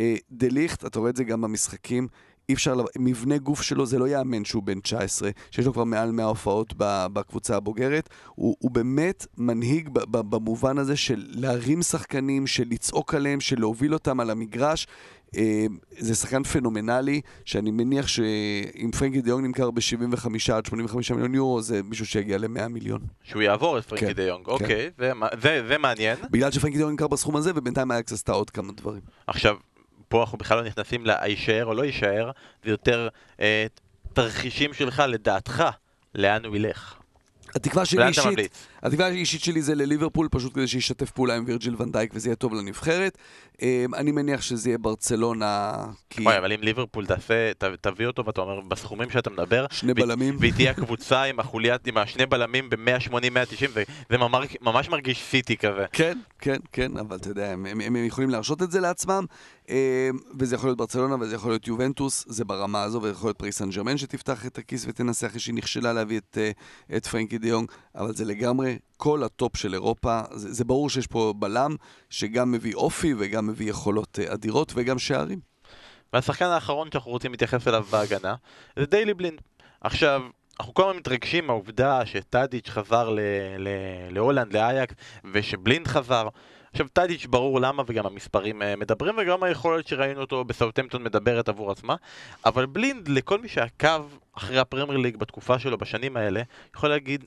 [0.00, 2.08] אה, דליכט, אתה רואה את זה גם במשחקים,
[2.48, 6.10] אי אפשר, מבנה גוף שלו זה לא יאמן שהוא בן 19, שיש לו כבר מעל
[6.10, 8.08] 100 הופעות בקבוצה הבוגרת.
[8.34, 14.20] הוא, הוא באמת מנהיג במובן הזה של להרים שחקנים, של לצעוק עליהם, של להוביל אותם
[14.20, 14.86] על המגרש.
[15.36, 15.66] אה,
[15.98, 21.82] זה שחקן פנומנלי, שאני מניח שאם פרנקי דיונג נמכר ב-75 עד 85 מיליון יורו, זה
[21.82, 23.00] מישהו שיגיע ל-100 מיליון.
[23.22, 24.50] שהוא יעבור את פרנקי כן, דיונג, כן.
[24.50, 25.12] אוקיי, זה,
[25.42, 26.16] זה, זה מעניין.
[26.30, 29.00] בגלל שפרנקי דיונג נמכר בסכום הזה, ובינתיים אייקס עשתה עוד כמה דברים.
[29.26, 29.56] עכשיו,
[30.08, 32.30] פה אנחנו בכלל לא נכנסים להישאר או לא יישאר,
[32.64, 33.08] זה יותר
[33.40, 33.66] אה,
[34.12, 35.64] תרחישים שלך, לדעתך,
[36.14, 36.94] לאן הוא ילך.
[37.54, 42.10] התקווה שלי אישית, התקווה האישית שלי זה לליברפול, פשוט כדי שישתף פעולה עם וירג'יל ונדייק
[42.14, 43.18] וזה יהיה טוב לנבחרת.
[43.62, 45.74] אמ, אני מניח שזה יהיה ברצלונה,
[46.10, 46.22] כי...
[46.22, 49.66] וואי, אבל אם ליברפול תעשה, תביא אותו ואתה אומר, בסכומים שאתה מדבר...
[49.70, 50.36] שני בלמים.
[50.40, 53.78] והיא תהיה הקבוצה עם החוליית, עם השני בלמים ב-180-190,
[54.10, 54.16] זה
[54.60, 55.84] ממש מרגיש סיטי כזה.
[55.92, 59.24] כן, כן, כן, אבל אתה יודע, הם יכולים להרשות את זה לעצמם,
[59.68, 59.74] אמ,
[60.38, 63.58] וזה יכול להיות ברצלונה וזה יכול להיות יובנטוס, זה ברמה הזו, וזה יכול להיות פריס
[63.58, 66.50] סן ג'רמן שתפתח את הכיס ותנסה אחרי שהיא נכשלה להביא את, אה,
[66.96, 70.20] את פרנקי דה יונג, אבל זה לגמרי כל הטופ של אירופה.
[70.30, 71.76] זה, זה ברור שיש פה בלם
[72.10, 75.40] שגם מביא אופי וגם מביא יכולות אה, אדירות וגם שערים.
[76.12, 78.34] והשחקן האחרון שאנחנו רוצים להתייחס אליו בהגנה
[78.76, 79.40] זה דיילי בלינד.
[79.80, 80.22] עכשיו,
[80.60, 83.20] אנחנו כל הזמן מתרגשים מהעובדה שטאדיץ' חזר ל-
[83.58, 83.68] ל-
[84.10, 84.94] להולנד, לאייקס,
[85.32, 86.28] ושבלינד חזר.
[86.72, 91.70] עכשיו טאדיץ' ברור למה וגם המספרים אה, מדברים וגם היכולת שראינו אותו בסאוטמפטון מדברת עבור
[91.70, 91.96] עצמה
[92.46, 96.42] אבל בלינד לכל מי שעקב אחרי הפרמייר ליג בתקופה שלו בשנים האלה
[96.76, 97.24] יכול להגיד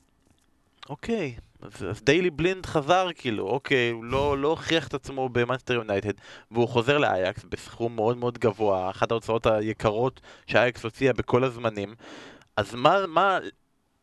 [0.91, 5.73] אוקיי, אז, אז דיילי בלינד חזר כאילו, אוקיי, הוא לא, לא הוכיח את עצמו במאנסטר
[5.73, 6.13] יונייטד
[6.51, 11.95] והוא חוזר לאייקס בסכום מאוד מאוד גבוה, אחת ההוצאות היקרות שאייקס הוציאה בכל הזמנים.
[12.57, 13.39] אז מה, מה,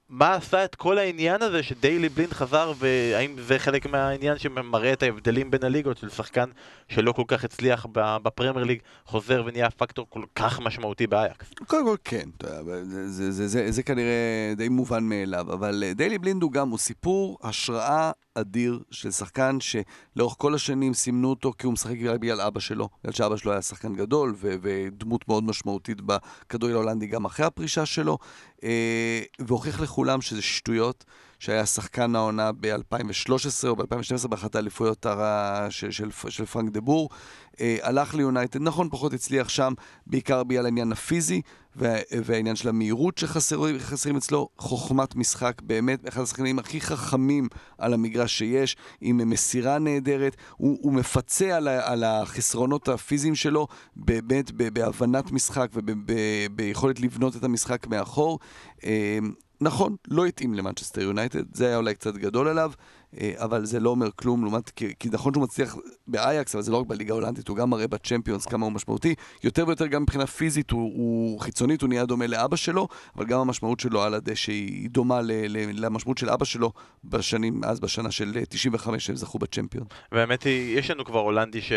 [0.08, 5.02] מה עשה את כל העניין הזה שדיילי בלינד חזר, והאם זה חלק מהעניין שמראה את
[5.02, 6.50] ההבדלים בין הליגות של שחקן
[6.88, 11.50] שלא כל כך הצליח בפרמייר ליג, חוזר ונהיה פקטור כל כך משמעותי באייקס?
[11.66, 12.28] קודם כל כן,
[12.82, 16.78] זה, זה, זה, זה, זה כנראה די מובן מאליו, אבל דיילי בלינד הוא גם, הוא
[16.78, 22.60] סיפור השראה אדיר של שחקן שלאורך כל השנים סימנו אותו כי הוא משחק בגלל אבא
[22.60, 27.46] שלו, בגלל שאבא שלו היה שחקן גדול ו- ודמות מאוד משמעותית בכדורגל ההולנדי גם אחרי
[27.46, 28.18] הפרישה שלו,
[28.64, 31.04] אה, והוכיח לכולם שזה שטויות.
[31.38, 35.06] שהיה שחקן העונה ב-2013 או ב-2012 באחת האליפויות
[35.70, 37.08] של, של, של פרנק דה בור.
[37.60, 39.72] אה, הלך ליונייטד, נכון, פחות הצליח שם,
[40.06, 41.42] בעיקר בגלל העניין הפיזי
[41.78, 44.48] וה, והעניין של המהירות שחסרים אצלו.
[44.58, 50.36] חוכמת משחק, באמת, אחד השחקנים הכי חכמים על המגרש שיש, עם מסירה נהדרת.
[50.56, 57.86] הוא, הוא מפצה על, על החסרונות הפיזיים שלו, באמת בהבנת משחק וביכולת לבנות את המשחק
[57.86, 58.38] מאחור.
[58.84, 59.18] אה,
[59.60, 62.72] נכון, לא התאים למנצ'סטר יונייטד, זה היה אולי קצת גדול עליו,
[63.36, 66.76] אבל זה לא אומר כלום, לעומת, כי, כי נכון שהוא מצליח באייקס, אבל זה לא
[66.76, 69.14] רק בליגה ההולנדית, הוא גם מראה בצ'מפיונס כמה הוא משמעותי.
[69.44, 73.40] יותר ויותר גם מבחינה פיזית, הוא, הוא חיצונית, הוא נהיה דומה לאבא שלו, אבל גם
[73.40, 76.72] המשמעות שלו על הדשא היא דומה ל, ל, למשמעות של אבא שלו
[77.04, 79.86] בשנים, אז בשנה של 95 שהם זכו בצ'מפיון.
[80.12, 81.72] והאמת היא, יש לנו כבר הולנדי ש...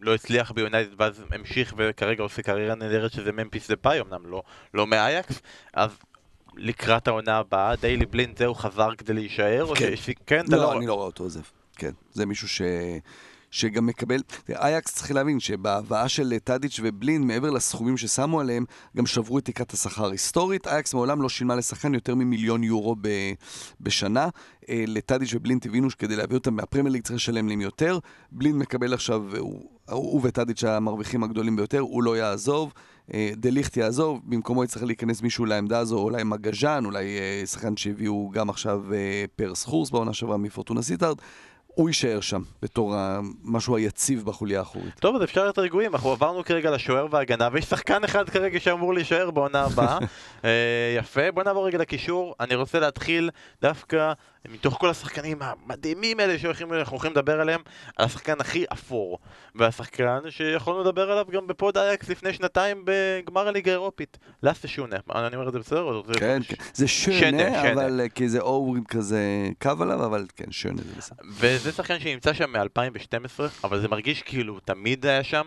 [0.00, 4.42] לא הצליח ביונייטד ואז המשיך וכרגע עושה קריירה נהדרת שזה ממפיס דפאי, אמנם לא,
[4.74, 5.42] לא מאייקס,
[5.74, 5.90] אז
[6.56, 7.76] לקראת העונה הבאה?
[7.76, 9.74] דיילי בלינד זהו חזר כדי להישאר?
[9.74, 10.10] כן, ש...
[10.26, 11.40] כן לא, לא, אני לא רואה אותו עוזב.
[11.76, 12.62] כן, זה מישהו ש...
[13.54, 18.64] שגם מקבל, אייקס צריך להבין שבהבאה של טאדיץ' ובלינד, מעבר לסכומים ששמו עליהם,
[18.96, 20.66] גם שברו את תקרת השכר היסטורית.
[20.66, 23.08] אייקס מעולם לא שילמה לשחקן יותר ממיליון יורו ב,
[23.80, 24.28] בשנה.
[24.68, 27.98] אה, לטאדיץ' ובלינד הבינו שכדי להביא אותם מהפרמייר ליג צריך לשלם להם יותר.
[28.32, 32.72] בלינד מקבל עכשיו, הוא, הוא וטאדיץ' המרוויחים הגדולים ביותר, הוא לא יעזוב.
[33.14, 37.76] אה, דה ליכט יעזוב, במקומו יצטרך להיכנס מישהו לעמדה הזו, אולי מגז'אן, אולי אה, שחקן
[37.76, 38.82] שהביאו גם עכשיו
[39.36, 41.16] פר סחורס בעונה שעברה מפורטונה סיטארד.
[41.74, 42.94] הוא יישאר שם, בתור
[43.44, 44.94] משהו היציב בחוליה האחורית.
[45.00, 48.94] טוב, אז אפשר להיות רגועים, אנחנו עברנו כרגע לשוער והגנה, ויש שחקן אחד כרגע שאמור
[48.94, 49.98] להישאר בעונה הבאה.
[50.44, 52.34] אה, יפה, בוא נעבור רגע לקישור.
[52.40, 53.30] אני רוצה להתחיל
[53.62, 54.12] דווקא
[54.48, 57.60] מתוך כל השחקנים המדהימים האלה שאנחנו הולכים לדבר עליהם,
[57.96, 59.18] על השחקן הכי אפור.
[59.54, 64.18] והשחקן שיכולנו לדבר עליו גם בפוד אייקס לפני שנתיים בגמר הליגה האירופית.
[64.42, 64.96] לאסטה שונה.
[65.14, 66.02] אני אומר את זה בסדר?
[66.18, 66.56] כן, כן.
[66.74, 71.16] זה שונה, אבל כי זה אורים כזה קו עליו, אבל כן, שונה זה בסדר.
[71.30, 75.46] וזה שחקן שנמצא שם מ-2012, אבל זה מרגיש כאילו תמיד היה שם.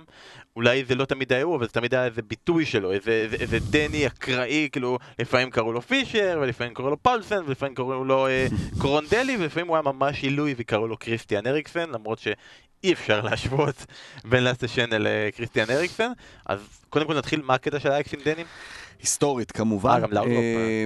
[0.56, 3.36] אולי זה לא תמיד היה הוא, אבל זה תמיד היה איזה ביטוי שלו, איזה, איזה,
[3.36, 8.28] איזה דני אקראי, כאילו, לפעמים קראו לו פישר, ולפעמים קראו לו פלסן, ולפעמים קראו לו
[8.28, 8.48] אה,
[8.88, 13.86] קרונדלי, ולפעמים הוא היה ממש עילוי וקראו לו קריסטיאן אריקסן, למרות שאי אפשר להשוות
[14.26, 16.12] בין לאסטה שנה לקריסטיאן אריקסן.
[16.46, 18.46] אז קודם כל נתחיל, מה הקטע של האקסים דנים?
[19.00, 20.02] היסטורית כמובן.
[20.18, 20.24] אה.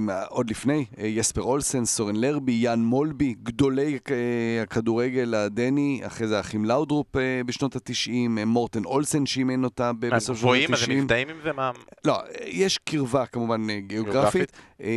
[0.10, 4.16] אה, עוד לפני, אה, יספר אולסן, סורן לרבי, יאן מולבי, גדולי אה,
[4.64, 10.56] הכדורגל הדני, אחרי זה האחים לאודרופ אה, בשנות התשעים, מורטן אולסן שאימן אותה בסוף שנות
[10.56, 10.66] התשעים.
[10.66, 11.54] גבוהים, אז הם עם זה?
[11.54, 11.72] מה?
[12.06, 14.52] לא, יש קרבה כמובן גיאוגרפית.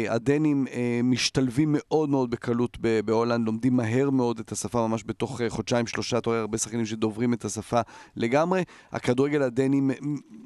[0.09, 0.67] הדנים
[1.05, 6.19] משתלבים מאוד מאוד בקלות בהולנד, לומדים מהר מאוד את השפה, ממש בתוך אה, חודשיים, שלושה,
[6.19, 7.81] אתה רואה הרבה שחקנים שדוברים את השפה
[8.17, 8.63] לגמרי.
[8.93, 9.81] הכדורגל הדני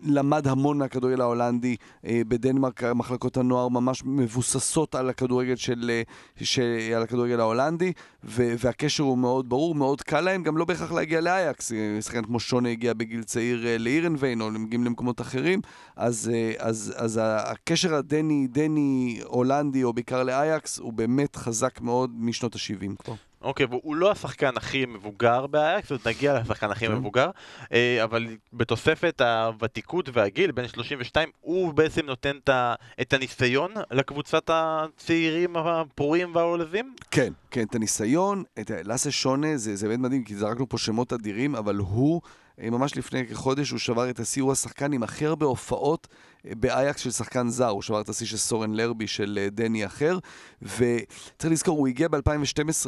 [0.02, 2.57] למד המון מהכדורגל ההולנדי בדנמרק.
[2.58, 6.00] בדנמרק מחלקות הנוער ממש מבוססות על הכדורגל של,
[6.42, 7.92] של על הכדורגל ההולנדי,
[8.24, 11.72] ו, והקשר הוא מאוד ברור, מאוד קל להם, גם לא בהכרח להגיע לאייקס.
[12.00, 15.60] שחקן כמו שונה הגיע בגיל צעיר אה, לאירנביין, או מגיעים למקומות אחרים,
[15.96, 22.10] אז, אה, אז, אז הקשר הדני, דני, הולנדי, או בעיקר לאייקס, הוא באמת חזק מאוד
[22.18, 23.14] משנות ה-70 כבר.
[23.42, 26.92] אוקיי, והוא לא השחקן הכי מבוגר באייקס, עוד נגיע לשחקן הכי כן.
[26.92, 27.30] מבוגר,
[27.72, 32.36] אה, אבל בתוספת הוותיקות והגיל, בין 32, הוא בעצם נותן
[33.00, 36.94] את הניסיון לקבוצת הצעירים הפרועים והעולזים?
[37.10, 41.12] כן, כן, את הניסיון, את לאסה שונה, זה, זה באמת מדהים, כי זרקנו פה שמות
[41.12, 42.20] אדירים, אבל הוא...
[42.62, 46.08] אה, ממש לפני כחודש הוא שבר את השיא, הוא השחקן עם הכי הרבה הופעות
[46.56, 50.18] באייקס של שחקן זר, הוא שבר את השיא של סורן לרבי של אה, דני אחר,
[50.62, 52.86] וצריך לזכור, הוא הגיע ב-2012,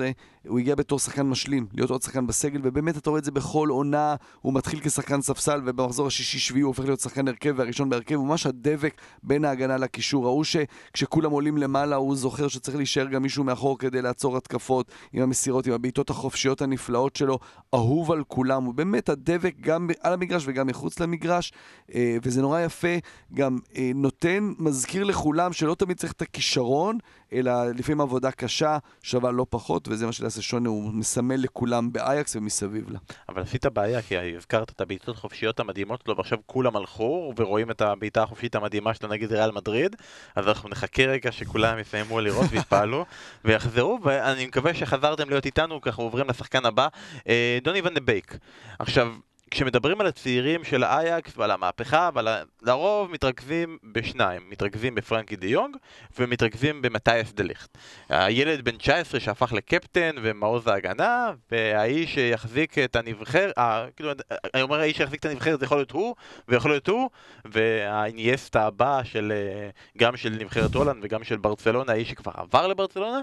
[0.49, 3.69] הוא הגיע בתור שחקן משלים, להיות עוד שחקן בסגל, ובאמת אתה רואה את זה בכל
[3.69, 8.27] עונה, הוא מתחיל כשחקן ספסל, ובמחזור השישי-שביעי הוא הופך להיות שחקן הרכב, והראשון בהרכב, הוא
[8.27, 10.25] ממש הדבק בין ההגנה לקישור.
[10.25, 15.23] ראו שכשכולם עולים למעלה, הוא זוכר שצריך להישאר גם מישהו מאחור כדי לעצור התקפות, עם
[15.23, 17.39] המסירות, עם הבעיטות החופשיות הנפלאות שלו,
[17.75, 21.53] אהוב על כולם, הוא באמת הדבק גם על המגרש וגם מחוץ למגרש,
[21.95, 22.89] אה, וזה נורא יפה,
[23.35, 26.99] גם גם אה, נותן, מזכיר לכולם שלא תמיד צריך את הכישרון,
[27.33, 32.37] אלא לפעמים עבודה קשה שווה לא פחות, וזה מה שלאסה שונה, הוא מסמל לכולם באייקס
[32.37, 32.99] ומסביב לה.
[33.29, 37.81] אבל עשית בעיה, כי הזכרת את הבעיטות החופשיות המדהימות שלו, ועכשיו כולם הלכו, ורואים את
[37.81, 39.97] הבעיטה החופשית המדהימה שלו נגד ריאל מדריד,
[40.37, 43.05] אז אנחנו נחכה רגע שכולם יסיימו לראות ויתפעלו,
[43.45, 46.89] ויחזרו, ואני מקווה שחזרתם להיות איתנו, אנחנו עוברים לשחקן הבא,
[47.29, 48.39] אה, דוני ון דה בייק.
[48.79, 49.15] עכשיו,
[49.51, 55.77] כשמדברים על הצעירים של אייקס ועל המהפכה, אבל לרוב מתרכזים בשניים, מתרכזים בפרנקי דה יונג
[56.19, 57.79] ומתרכזים במתיאס דה ליכט.
[58.09, 64.11] הילד בן 19 שהפך לקפטן ומעוז ההגנה, והאיש שיחזיק את הנבחרת, אה, כאילו,
[64.55, 66.15] אני אומר האיש שיחזיק את הנבחרת זה יכול להיות הוא,
[66.49, 67.11] ויכול להיות הוא,
[67.45, 73.21] והאינייסטה הבא של, אה, גם של נבחרת הולנד וגם של ברצלונה, האיש שכבר עבר לברצלונה,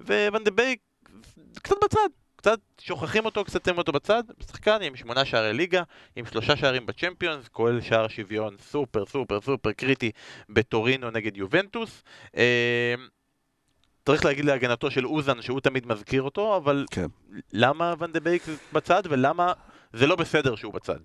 [0.00, 0.80] ון דה בייק
[1.62, 2.08] קצת בצד.
[2.40, 5.82] קצת שוכחים אותו, קצת שמים אותו בצד, שחקן עם שמונה שערי ליגה,
[6.16, 10.10] עם שלושה שערים בצ'מפיונס, כולל שער שוויון סופר סופר סופר קריטי
[10.48, 12.02] בטורינו נגד יובנטוס.
[12.36, 12.94] אה,
[14.04, 17.06] צריך להגיד להגנתו של אוזן שהוא תמיד מזכיר אותו, אבל כן.
[17.52, 19.52] למה ון דה בייק בצד ולמה
[19.92, 20.96] זה לא בסדר שהוא בצד.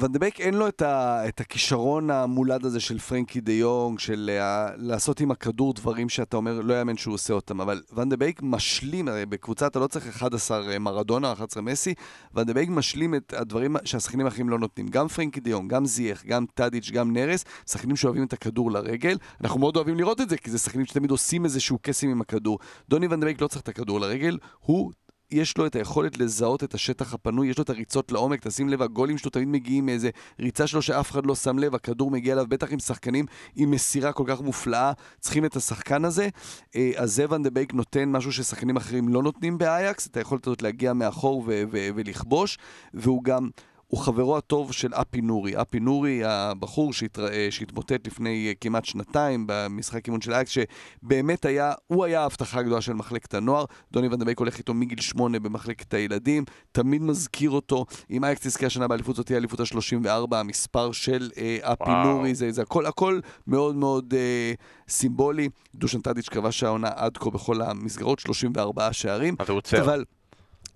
[0.00, 4.68] ון דה בייק אין לו את, הכישרון המולד הזה של פרנקי דה יונג, של אה,
[4.76, 8.40] לעשות עם הכדור דברים שאתה אומר, לא יאמן שהוא עושה אותם, אבל ון דה בייק
[8.42, 11.94] משלים, הרי בקבוצה אתה לא צריך 11 אה, מרדונה, 11 מסי,
[12.34, 14.88] ון דה בייק משלים את הדברים שהשחקנים האחרים לא נותנים.
[14.88, 19.18] גם פרנקי דה יונג, גם זייח, גם טאדיץ', גם נרס, שחקנים שאוהבים את הכדור לרגל.
[19.40, 22.58] אנחנו מאוד אוהבים לראות את זה, כי זה שחקנים שתמיד עושים איזשהו קסם עם הכדור.
[22.88, 24.92] דוני ון דה בייק לא צריך את הכדור לרגל, הוא
[25.30, 28.82] יש לו את היכולת לזהות את השטח הפנוי, יש לו את הריצות לעומק, תשים לב,
[28.82, 30.10] הגולים שלו תמיד מגיעים מאיזה
[30.40, 34.12] ריצה שלו שאף אחד לא שם לב, הכדור מגיע אליו, בטח עם שחקנים עם מסירה
[34.12, 36.28] כל כך מופלאה, צריכים את השחקן הזה.
[36.76, 40.46] אה, אז זה ון דה בייק נותן משהו ששחקנים אחרים לא נותנים באייקס, את היכולת
[40.46, 42.58] הזאת להגיע מאחור ולכבוש,
[42.94, 43.48] והוא גם...
[43.86, 45.60] הוא חברו הטוב של אפי נורי.
[45.62, 47.28] אפי נורי, הבחור שהתר...
[47.28, 52.60] אה, שהתמוטט לפני אה, כמעט שנתיים במשחק אימון של אייקס, שבאמת היה, הוא היה ההבטחה
[52.60, 53.64] הגדולה של מחלקת הנוער.
[53.92, 57.86] דוני ון דה בייק הולך איתו מגיל שמונה במחלקת הילדים, תמיד מזכיר אותו.
[58.10, 62.04] אם אייקס תזכה השנה באליפות, זאת תהיה האליפות ה-34, המספר של אה, אפי וואו.
[62.06, 64.52] נורי, זה, זה הכל, הכל מאוד מאוד אה,
[64.88, 65.48] סימבולי.
[65.74, 69.34] דושן טאדיץ' כבש העונה עד כה בכל המסגרות, 34 שערים.
[69.82, 70.04] אבל...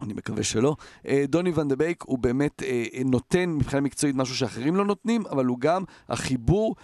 [0.03, 0.77] אני מקווה שלא.
[1.07, 5.27] אה, דוני ון דה בייק הוא באמת אה, נותן מבחינה מקצועית משהו שאחרים לא נותנים,
[5.27, 6.77] אבל הוא גם החיבור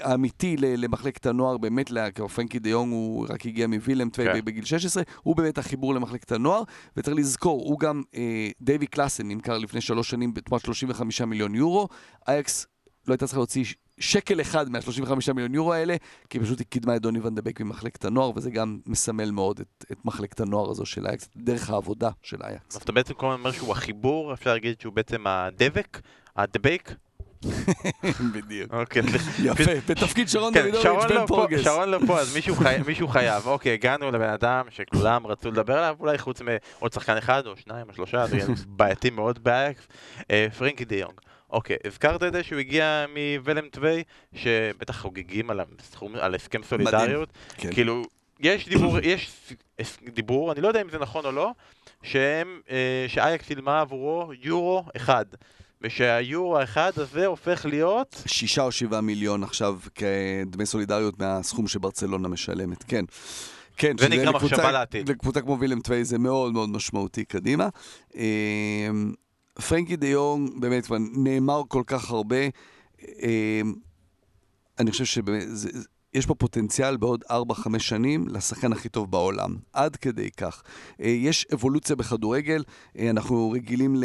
[0.00, 1.90] האמיתי למחלקת הנוער, באמת,
[2.34, 4.44] פרנקי דה יונג הוא רק הגיע מווילם טווי כן.
[4.44, 6.62] בגיל 16, הוא באמת החיבור למחלקת הנוער,
[6.96, 11.88] וצריך לזכור, הוא גם, אה, דייווי קלאסן נמכר לפני שלוש שנים בתמורת 35 מיליון יורו,
[12.28, 12.66] אייקס
[13.08, 13.64] לא הייתה צריכה להוציא
[13.98, 15.96] שקל אחד מה-35 מיליון יורו האלה,
[16.30, 19.60] כי פשוט היא קידמה את דוני ון דה בייק ממחלקת הנוער, וזה גם מסמל מאוד
[19.60, 22.76] את, את מחלקת הנוער הזו של אייקס, דרך העבודה של אייקס.
[22.76, 26.00] אז אתה בעצם כל הזמן אומר שהוא החיבור, אפשר להגיד שהוא בעצם הדבק,
[26.36, 26.94] הדבק?
[28.34, 28.74] בדיוק.
[28.74, 29.02] אוקיי.
[29.44, 31.64] יפה, בתפקיד שרון כן, דוידוביץ' בן לא פורגס.
[31.64, 32.34] שרון לא פה, אז
[32.86, 33.46] מישהו חייב.
[33.46, 37.88] אוקיי, הגענו לבן אדם שכולם רצו לדבר עליו, אולי חוץ מעוד שחקן אחד או שניים
[37.88, 39.88] או שלושה, זה בעייתי מאוד באייקס,
[40.30, 41.14] אה, פרנקי די יונג.
[41.52, 43.06] אוקיי, הזכרת את זה שהוא הגיע
[43.38, 44.02] מוולם טווי,
[44.34, 47.28] שבטח חוגגים על, הסכום, על הסכם סולידריות.
[47.28, 47.68] מדהים.
[47.68, 47.74] כן.
[47.74, 48.02] כאילו,
[48.40, 49.30] יש דיבור, יש
[50.14, 51.50] דיבור, אני לא יודע אם זה נכון או לא,
[52.02, 55.24] שהם, אה, שאייקס שילמה עבורו יורו אחד.
[55.84, 58.22] ושהיורו האחד הזה הופך להיות...
[58.26, 63.04] שישה או שבעה מיליון עכשיו כדמי סולידריות מהסכום שברצלונה משלמת, כן.
[63.76, 65.08] כן, זה נקרא מחשבה לעתיד.
[65.08, 67.68] לקבוצה כמו וילם טווי זה מאוד מאוד משמעותי קדימה.
[69.54, 72.36] פרנקי דה יונג, באמת, כבר נאמר כל כך הרבה.
[73.02, 73.74] אמ,
[74.78, 79.56] אני חושב שיש פה פוטנציאל בעוד 4-5 שנים לשחקן הכי טוב בעולם.
[79.72, 80.62] עד כדי כך.
[81.00, 82.64] אה, יש אבולוציה בכדורגל,
[82.98, 83.96] אה, אנחנו רגילים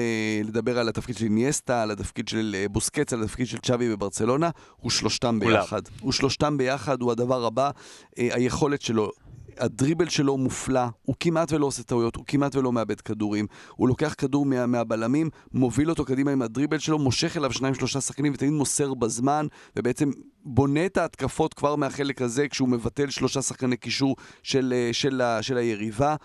[0.44, 4.50] לדבר על התפקיד של איניאסטה, על התפקיד של אה, בוסקץ, על התפקיד של צ'אבי בברצלונה,
[4.76, 5.82] הוא שלושתם ביחד.
[6.02, 7.72] הוא שלושתם ביחד, הוא הדבר הבא.
[8.18, 9.12] היכולת שלו
[9.60, 13.48] הדריבל שלו מופלא, הוא כמעט ולא עושה טעויות, הוא כמעט ולא מאבד כדורים.
[13.76, 18.02] הוא לוקח כדור מה, מהבלמים, מוביל אותו קדימה עם הדריבל שלו, מושך אליו שניים שלושה
[18.02, 20.12] שחקנים ותמיד מוסר בזמן, ובעצם
[20.46, 25.42] בונה את ההתקפות כבר מהחלק הזה כשהוא מבטל שלושה שחקני קישור של, אה, של, של,
[25.42, 26.16] של היריבה.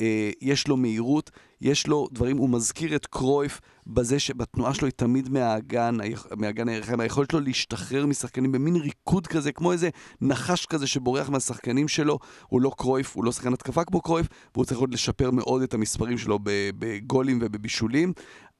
[0.00, 4.92] אה, יש לו מהירות, יש לו דברים, הוא מזכיר את קרויף בזה שבתנועה שלו היא
[4.96, 5.96] תמיד מהאגן,
[6.36, 9.88] מהאגן הירחיים, היכולת שלו להשתחרר משחקנים במין ריקוד כזה, כמו איזה
[10.20, 14.64] נחש כזה שבורח מהשחקנים שלו, הוא לא קרויף, הוא לא שחקן התקפה כמו קרויף, והוא
[14.64, 18.12] צריך עוד לשפר מאוד את המספרים שלו בגולים ובבישולים.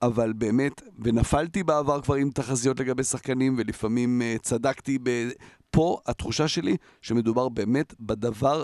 [0.02, 5.28] אבל באמת, ונפלתי בעבר כבר עם תחזיות לגבי שחקנים, ולפעמים uh, צדקתי ב...
[5.70, 8.62] פה התחושה שלי שמדובר באמת בדבר,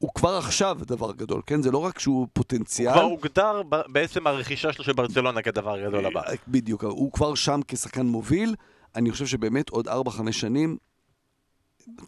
[0.00, 1.62] הוא כבר עכשיו דבר גדול, כן?
[1.62, 2.88] זה לא רק שהוא פוטנציאל.
[2.88, 6.22] הוא כבר הוגדר בעצם הרכישה שלו של ברצלונה כדבר גדול הבא.
[6.48, 8.54] בדיוק, הוא כבר שם כשחקן מוביל,
[8.96, 9.92] אני חושב שבאמת עוד 4-5
[10.32, 10.76] שנים,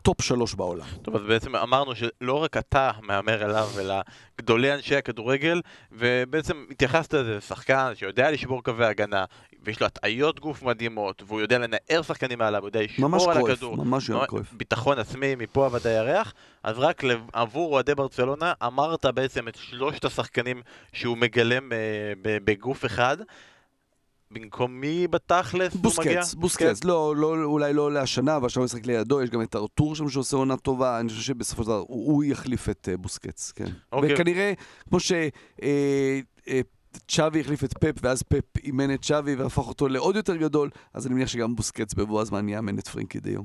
[0.03, 0.87] טופ שלוש בעולם.
[1.03, 3.95] טוב, אז בעצם אמרנו שלא רק אתה מהמר אליו, אלא
[4.39, 5.61] גדולי אנשי הכדורגל,
[5.93, 9.25] ובעצם התייחסת לזה, שחקן שיודע לשבור קווי הגנה,
[9.65, 13.77] ויש לו הטעיות גוף מדהימות, והוא יודע לנער שחקנים מעליו, הוא יודע לשמור על הכדור.
[13.77, 14.53] ממש יום קרויף.
[14.53, 20.63] ביטחון עצמי מפה עד הירח, אז רק עבור אוהדי ברצלונה, אמרת בעצם את שלושת השחקנים
[20.93, 21.79] שהוא מגלם אה,
[22.25, 23.17] בגוף אחד.
[24.35, 26.21] במקום מי בתכלס הוא מגיע?
[26.21, 26.89] בוסקץ, בוסקץ, כן.
[26.89, 30.09] לא, לא, אולי לא להשנה, אבל עכשיו הוא משחק לידו, יש גם את ארתור שם
[30.09, 33.65] שעושה עונה טובה, אני חושב שבסופו של דבר הוא, הוא יחליף את uh, בוסקץ, כן.
[33.93, 34.15] אוקיי.
[34.15, 34.53] וכנראה,
[34.89, 35.13] כמו ש...
[35.13, 35.63] אה,
[36.45, 36.51] אה,
[36.97, 41.07] צ'אבי החליף את פפ, ואז פפ אימן את צ'אבי והפך אותו לעוד יותר גדול, אז
[41.07, 43.41] אני מניח שגם בוסקץ בבוא הזמן יאמן את פרנקי דה יונג.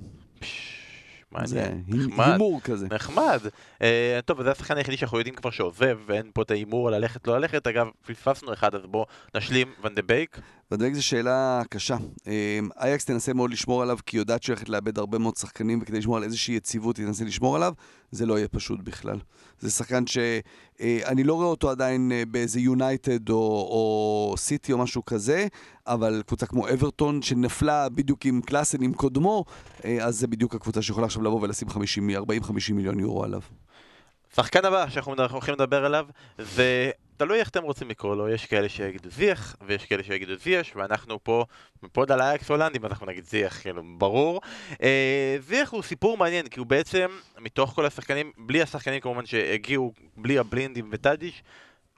[1.31, 2.87] מעניין, נחמד, הימור כזה.
[2.91, 3.39] נחמד.
[3.77, 3.81] אה,
[4.25, 7.37] טוב, זה השחקן היחידי שאנחנו יודעים כבר שעוזב, ואין פה את ההימור על ללכת לא
[7.37, 7.67] ללכת.
[7.67, 9.05] אגב, פספסנו אחד, אז בואו
[9.35, 10.39] נשלים, ון דה בייק.
[10.71, 11.97] ון דה בייק זו שאלה קשה.
[12.27, 15.79] אמ, אייקס תנסה מאוד לשמור עליו, כי היא יודעת שהיא הולכת לאבד הרבה מאוד שחקנים,
[15.81, 17.73] וכדי לשמור על איזושהי יציבות היא תנסה לשמור עליו,
[18.11, 19.19] זה לא יהיה פשוט בכלל.
[19.59, 20.41] זה שחקן שאני
[20.81, 25.47] אה, לא רואה אותו עדיין אה, באיזה יונייטד או, או סיטי או משהו כזה,
[25.87, 29.45] אבל קבוצה כמו אברטון, שנפלה בדיוק עם קלאסן, עם קודמו,
[29.85, 31.73] אה, אז זה בדיוק הקבוצה שיכולה עכשיו לבוא ולשים 40-50
[32.71, 33.41] מיליון יורו עליו.
[34.35, 36.05] שחקן הבא שאנחנו הולכים לדבר עליו
[36.37, 40.75] זה תלוי איך אתם רוצים לקרוא לו, יש כאלה שיגידו זיח ויש כאלה שיגידו זייש
[40.75, 41.45] ואנחנו פה
[41.83, 44.41] בפוד על אייקס הולנדים ואנחנו נגיד זיח, כאילו, ברור.
[44.81, 47.07] אה, זיח הוא סיפור מעניין כי הוא בעצם,
[47.39, 51.43] מתוך כל השחקנים, בלי השחקנים כמובן שהגיעו, בלי הבלינדים וטאדיש,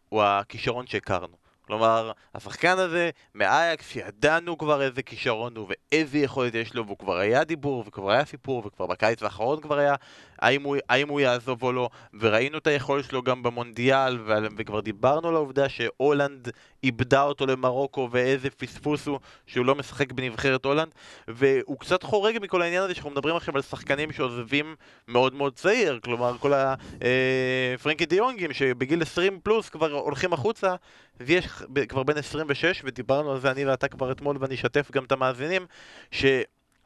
[0.09, 1.37] הוא הכישרון שהכרנו.
[1.61, 7.17] כלומר, השחקן הזה, מאייקס, שידענו כבר איזה כישרון הוא ואיזה יכולת יש לו, והוא כבר
[7.17, 9.95] היה דיבור, וכבר היה סיפור, וכבר בקיץ האחרון כבר היה,
[10.41, 14.17] האם הוא, האם הוא יעזוב או לא, וראינו את היכולת שלו גם במונדיאל,
[14.57, 16.49] וכבר דיברנו על העובדה שהולנד
[16.83, 20.91] איבדה אותו למרוקו, ואיזה פספוס הוא שהוא לא משחק בנבחרת הולנד,
[21.27, 24.75] והוא קצת חורג מכל העניין הזה שאנחנו מדברים עכשיו על שחקנים שעוזבים
[25.07, 30.75] מאוד מאוד צעיר, כלומר כל הפרנקי אה, דיונגים שבגיל 20 פלוס כבר הולכים החוצה,
[31.19, 31.47] ויש
[31.89, 35.65] כבר בן 26, ודיברנו על זה אני ואתה כבר אתמול, ואני אשתף גם את המאזינים,
[36.11, 36.25] ש...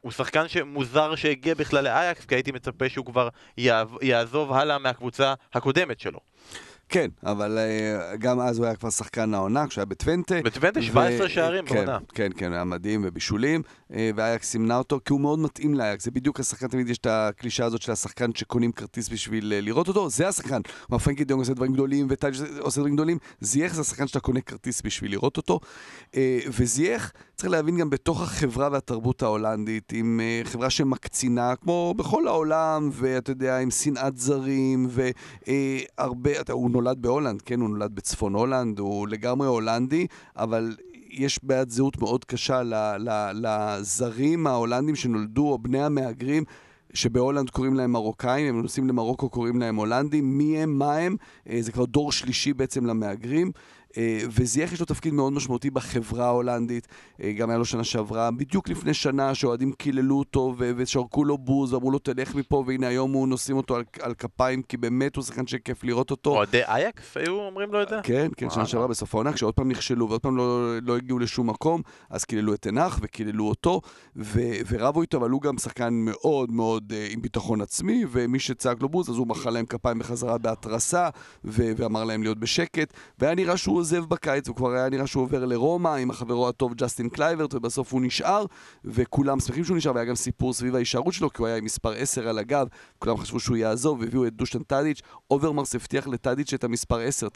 [0.04, 3.28] הוא שחקן שמוזר שהגיע בכלל לאייקס, כי הייתי מצפה שהוא כבר
[4.02, 6.20] יעזוב הלאה מהקבוצה הקודמת שלו.
[6.94, 10.34] כן, אבל uh, גם אז הוא היה כבר שחקן העונה, כשהוא היה בטוונטה.
[10.44, 11.98] בטוונטה 17 שערים כן, בעונה.
[12.14, 16.04] כן, כן, היה מדהים ובישולים, uh, ואייקס סימנה אותו, כי הוא מאוד מתאים לאייקס.
[16.04, 19.88] זה בדיוק השחקן, תמיד יש את הקלישה הזאת של השחקן שקונים כרטיס בשביל uh, לראות
[19.88, 20.60] אותו, זה השחקן.
[20.86, 24.20] כלומר, פרנקי דה יונג עושה דברים גדולים, וטאדיץ' עושה דברים גדולים, זייח זה השחקן שאתה
[24.20, 25.60] קונה כרטיס בשביל לראות אותו.
[26.48, 33.30] וזייח, צריך להבין גם בתוך החברה והתרבות ההולנדית, עם חברה שמקצינה, כמו בכל העולם, ואתה
[33.30, 39.08] יודע, עם שנאת זרים, והרבה, uh, הוא נולד בהולנד, כן, הוא נולד בצפון הולנד, הוא
[39.08, 40.76] לגמרי הולנדי, אבל
[41.10, 42.62] יש בעיית זהות מאוד קשה
[43.34, 46.44] לזרים ההולנדים שנולדו, או בני המהגרים.
[46.94, 51.16] שבהולנד קוראים להם מרוקאים, הם נוסעים למרוקו קוראים להם הולנדים, מי הם, מה הם,
[51.50, 53.52] אה, זה כבר דור שלישי בעצם למהגרים.
[53.98, 56.88] אה, וזייח יש לו תפקיד מאוד משמעותי בחברה ההולנדית,
[57.22, 61.72] אה, גם היה לו שנה שעברה, בדיוק לפני שנה שאוהדים קיללו אותו ושרקו לו בוז
[61.72, 65.24] ואמרו לו תלך מפה והנה היום הוא נושאים אותו על, על כפיים כי באמת הוא
[65.24, 66.30] שחקן שכיף לראות אותו.
[66.30, 67.96] אוהדי אייקס היו אומרים לו את זה?
[68.02, 71.50] כן, כן, שנה שעברה בסוף העונה, כשעוד פעם נכשלו ועוד פעם לא, לא הגיעו לשום
[71.50, 73.80] מקום, אז קיללו את טן האח וקיללו אותו
[74.16, 78.82] ו, ורבו איתו, אבל הוא גם שחקן מאוד מאוד uh, עם ביטחון עצמי, ומי שצעק
[78.82, 81.08] לו בוז אז הוא מחא להם כפיים בחזרה בהתרסה
[81.44, 85.44] ואמר להם להיות בשקט, והיה נראה שהוא עוזב בקיץ, הוא כבר היה נראה שהוא עובר
[85.44, 88.44] לרומא עם החבר הטוב ג'סטין קלייברט, ובסוף הוא נשאר,
[88.84, 91.92] וכולם שמחים שהוא נשאר, והיה גם סיפור סביב ההישארות שלו, כי הוא היה עם מספר
[91.92, 92.66] 10 על הגב,
[92.98, 97.28] כולם חשבו שהוא יעזוב, והביאו את דושן טאדיץ', אוברמרס הבטיח לטאדיץ' את המספר 10,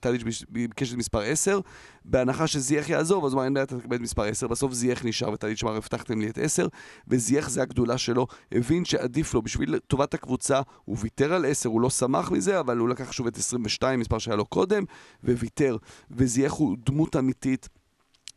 [0.00, 1.60] טאדיץ' ביקש את מספר 10,
[2.04, 5.04] בהנחה שזייח יעזוב, אז הוא אמר, אין בעיה, אתה תקבל את מספר 10, בסוף זייח
[5.04, 6.66] נשאר, וטאדיץ' אמר, הבטחתם לי את 10,
[7.08, 11.80] וזייח זה הגדולה שלו, הבין שעדיף לו בשביל טובת הקבוצה, הוא ויתר על 10, הוא
[11.80, 14.84] לא שמח מזה, אבל הוא לקח שוב את 22, מספר שהיה לו קודם,
[15.24, 15.76] וויתר.
[16.10, 17.68] וזייח הוא דמות אמיתית.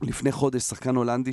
[0.01, 1.31] לפני חודש שחקן הולנדי,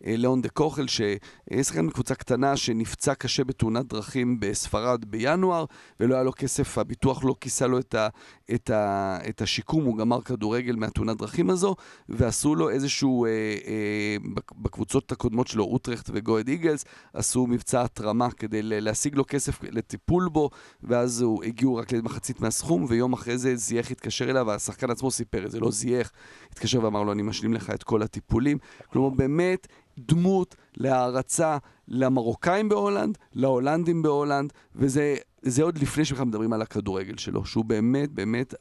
[0.00, 5.64] ליאון דה קוכל, ששחקן מקבוצה קטנה שנפצע קשה בתאונת דרכים בספרד בינואר,
[6.00, 8.08] ולא היה לו כסף, הביטוח לא כיסה לו את, ה,
[8.54, 11.76] את, ה, את השיקום, הוא גמר כדורגל מהתאונת דרכים הזו,
[12.08, 14.16] ועשו לו איזשהו, אה, אה,
[14.56, 16.84] בקבוצות הקודמות שלו, אוטרכט וגויד איגלס,
[17.14, 20.50] עשו מבצע התרמה כדי להשיג לו כסף לטיפול בו,
[20.82, 25.46] ואז הוא הגיעו רק למחצית מהסכום, ויום אחרי זה זייח התקשר אליו, והשחקן עצמו סיפר
[25.46, 26.12] את זה, לא זייח,
[26.52, 28.58] התקשר ואמר לו, אני משלים לך את כל הטיפולים.
[28.92, 29.66] כלומר, באמת
[29.98, 37.64] דמות להערצה למרוקאים בהולנד, להולנדים בהולנד, וזה עוד לפני שבכלל מדברים על הכדורגל שלו, שהוא
[37.64, 38.54] באמת, באמת,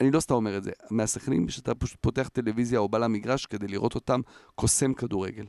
[0.00, 3.68] אני לא סתם אומר את זה, מהשחקנים שאתה פשוט פותח טלוויזיה או בא למגרש כדי
[3.68, 4.20] לראות אותם
[4.54, 5.44] קוסם כדורגל.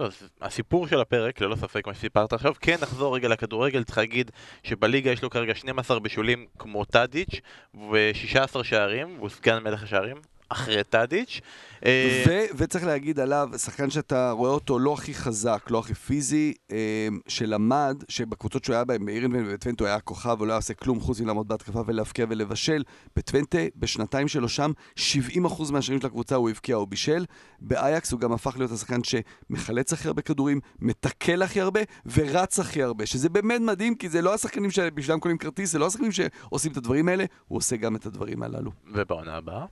[0.00, 0.08] לא,
[0.40, 4.30] הסיפור של הפרק, ללא ספק מה שסיפרת עכשיו, כן נחזור רגע לכדורגל, צריך להגיד
[4.62, 7.40] שבליגה יש לו כרגע 12 בישולים כמו טאדיץ'
[7.74, 10.16] ו-16 שערים, והוא סגן מלך השערים,
[10.48, 11.40] אחרי טאדיץ'.
[11.86, 16.54] אה, ו- וצריך להגיד עליו, שחקן שאתה רואה אותו לא הכי חזק, לא הכי פיזי,
[16.72, 20.74] אה, שלמד, שבקבוצות שהוא היה בהן, באירנבן ובטוונטה הוא היה כוכב, הוא לא היה עושה
[20.74, 22.82] כלום חוץ מלעמוד בהתקפה ולהבקיע ולבשל.
[23.16, 27.24] בטוונטה, בשנתיים שלו שם, 70% מהשערים של הקבוצה הוא הבקיע או בישל.
[27.60, 32.82] באייקס הוא גם הפך להיות השחקן שמחלץ הכי הרבה כדורים, מתקל הכי הרבה ורץ הכי
[32.82, 36.72] הרבה, שזה באמת מדהים, כי זה לא השחקנים שבשבילם קונים כרטיס, זה לא השחקנים שעושים
[36.72, 38.70] את הדברים האלה, הוא עושה גם את הדברים הללו.
[38.92, 39.64] ובעונה הבאה?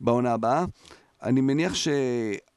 [0.00, 0.64] בעונה הבאה.
[1.22, 1.88] אני מניח ש...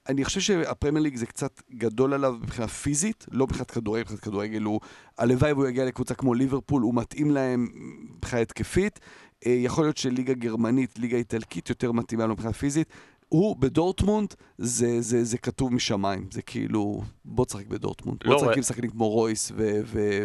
[0.10, 4.64] אני חושב שהפרמייר ליג זה קצת גדול עליו מבחינה פיזית, לא מבחינת כדורגל, מבחינת כדורגל
[4.64, 4.80] הוא...
[5.18, 7.68] הלוואי והוא יגיע לקבוצה כמו ליברפול, הוא מתאים להם
[8.16, 9.00] מבחינה התקפית.
[9.46, 12.88] אה, יכול להיות שליגה גרמנית, ליגה איטלקית יותר מתאימה לו מבחינה פיזית.
[13.30, 18.18] הוא בדורטמונד, זה, זה, זה כתוב משמיים, זה כאילו, בוא תשחק בדורטמונד.
[18.26, 19.52] לא בוא תשחק עם שחקנים כמו רויס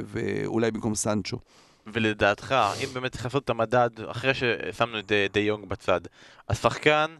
[0.07, 1.39] ואולי במקום סנצ'ו.
[1.93, 6.01] ולדעתך, אם באמת צריך לעשות את המדד, אחרי ששמנו את דה יונג בצד,
[6.49, 7.17] השחקן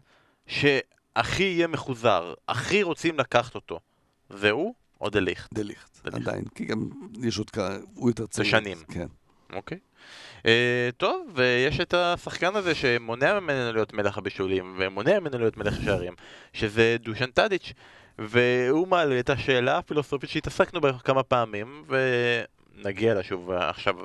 [0.47, 3.79] שהכי יהיה מחוזר, הכי רוצים לקחת אותו,
[4.29, 5.53] והוא או דה ליכט?
[5.53, 6.89] דה ליכט, עדיין, כי גם
[7.23, 8.45] יש עוד כמה, הוא יותר צעיר.
[8.45, 8.77] זה שנים.
[8.91, 9.07] כן.
[9.53, 9.77] אוקיי.
[10.37, 10.41] Uh,
[10.97, 16.13] טוב, ויש את השחקן הזה שמונע ממנו להיות מלך הבישולים, ומונע ממנו להיות מלך השערים,
[16.53, 17.73] שזה דושן טאדיץ',
[18.19, 23.95] והוא מעלה את השאלה הפילוסופית שהתעסקנו בה כמה פעמים, ונגיע לה שוב עכשיו.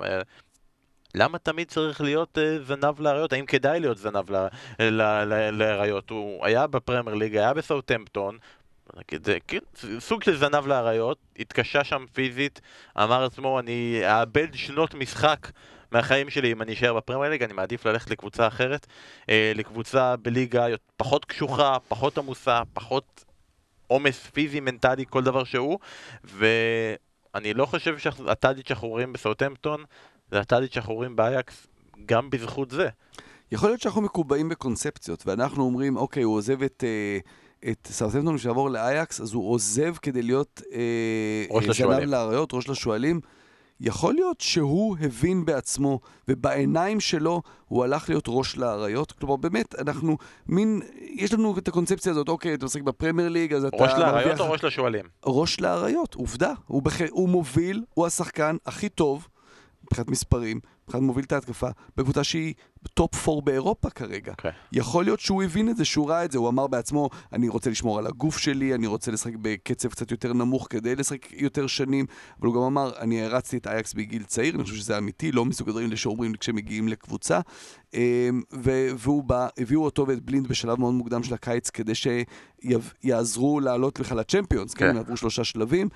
[1.15, 3.33] למה תמיד צריך להיות uh, זנב לאריות?
[3.33, 4.31] האם כדאי להיות זנב
[5.53, 6.11] לאריות?
[6.11, 8.39] הוא היה בפרמייר ליג, היה בסאוטמפטון,
[9.47, 9.59] כן,
[9.99, 12.61] סוג של זנב לאריות, התקשה שם פיזית,
[12.99, 15.51] אמר עצמו, אני אאבד שנות משחק
[15.93, 18.87] מהחיים שלי אם אני אשאר בפרמייר ליג, אני מעדיף ללכת לקבוצה אחרת,
[19.29, 23.25] אה, לקבוצה בליגה פחות קשוחה, פחות עמוסה, פחות
[23.87, 25.79] עומס פיזי, מנטלי, כל דבר שהוא,
[26.25, 29.85] ואני לא חושב שהטאדיץ' שאנחנו רואים בסאוטמפטון
[30.71, 31.67] שאנחנו רואים באייקס
[32.07, 32.89] גם בזכות זה.
[33.53, 36.85] יכול להיות שאנחנו מקובעים בקונספציות, ואנחנו אומרים, אוקיי, הוא עוזב את...
[36.87, 37.19] אה...
[37.71, 43.21] את סארטמפטון שיעבור לאייקס, אז הוא עוזב כדי להיות אה, זנב לאריות, ראש לשועלים.
[43.81, 49.13] יכול להיות שהוא הבין בעצמו, ובעיניים שלו הוא הלך להיות ראש לאריות.
[49.13, 50.17] כלומר, באמת, אנחנו
[50.47, 53.77] מין, יש לנו את הקונספציה הזאת, אוקיי, אתה עוסק בפרמייר ליג, אז אתה...
[53.77, 55.05] ראש לאריות או ראש לשועלים?
[55.27, 56.53] ראש לאריות, עובדה.
[56.67, 57.01] הוא, בח...
[57.11, 59.29] הוא מוביל, הוא השחקן הכי טוב,
[59.85, 62.55] מבחינת מספרים, מבחינת מוביל את ההתקפה, בקבוצה שהיא
[62.95, 64.33] טופ 4 באירופה כרגע.
[64.33, 64.35] אוקיי.
[64.35, 64.51] אוקיי.
[64.73, 67.71] יכול להיות שהוא הבין את זה, שהוא ראה את זה, הוא אמר בעצמו, אני רוצה
[67.71, 72.07] לשמור על הגוף שלי, אני רוצה לשחק בקצב קצת יותר נמוך כדי לשחק יותר שנים,
[72.41, 75.45] אבל הוא גם אמר, אני הערצתי את אייקס בגיל צעיר, אני חושב שזה אמיתי, לא
[75.45, 77.41] מסוג הדברים שאומרים כשמגיעים לקבוצה.
[77.95, 78.43] אמ,
[78.99, 84.19] והוא בא, הביאו אותו ואת בלינד בשלב מאוד מוקדם של הקיץ כדי שיעזרו לעלות בכלל
[84.19, 85.89] לצ'מפיונס, כן, כן עברו שלושה שלבים.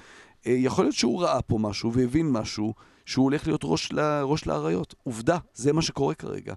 [0.46, 2.74] אה, יכול להיות שהוא ראה פה משהו והבין משהו.
[3.08, 4.94] שהוא הולך להיות ראש, ל, ראש לאריות.
[5.02, 6.54] עובדה, זה מה שקורה כרגע.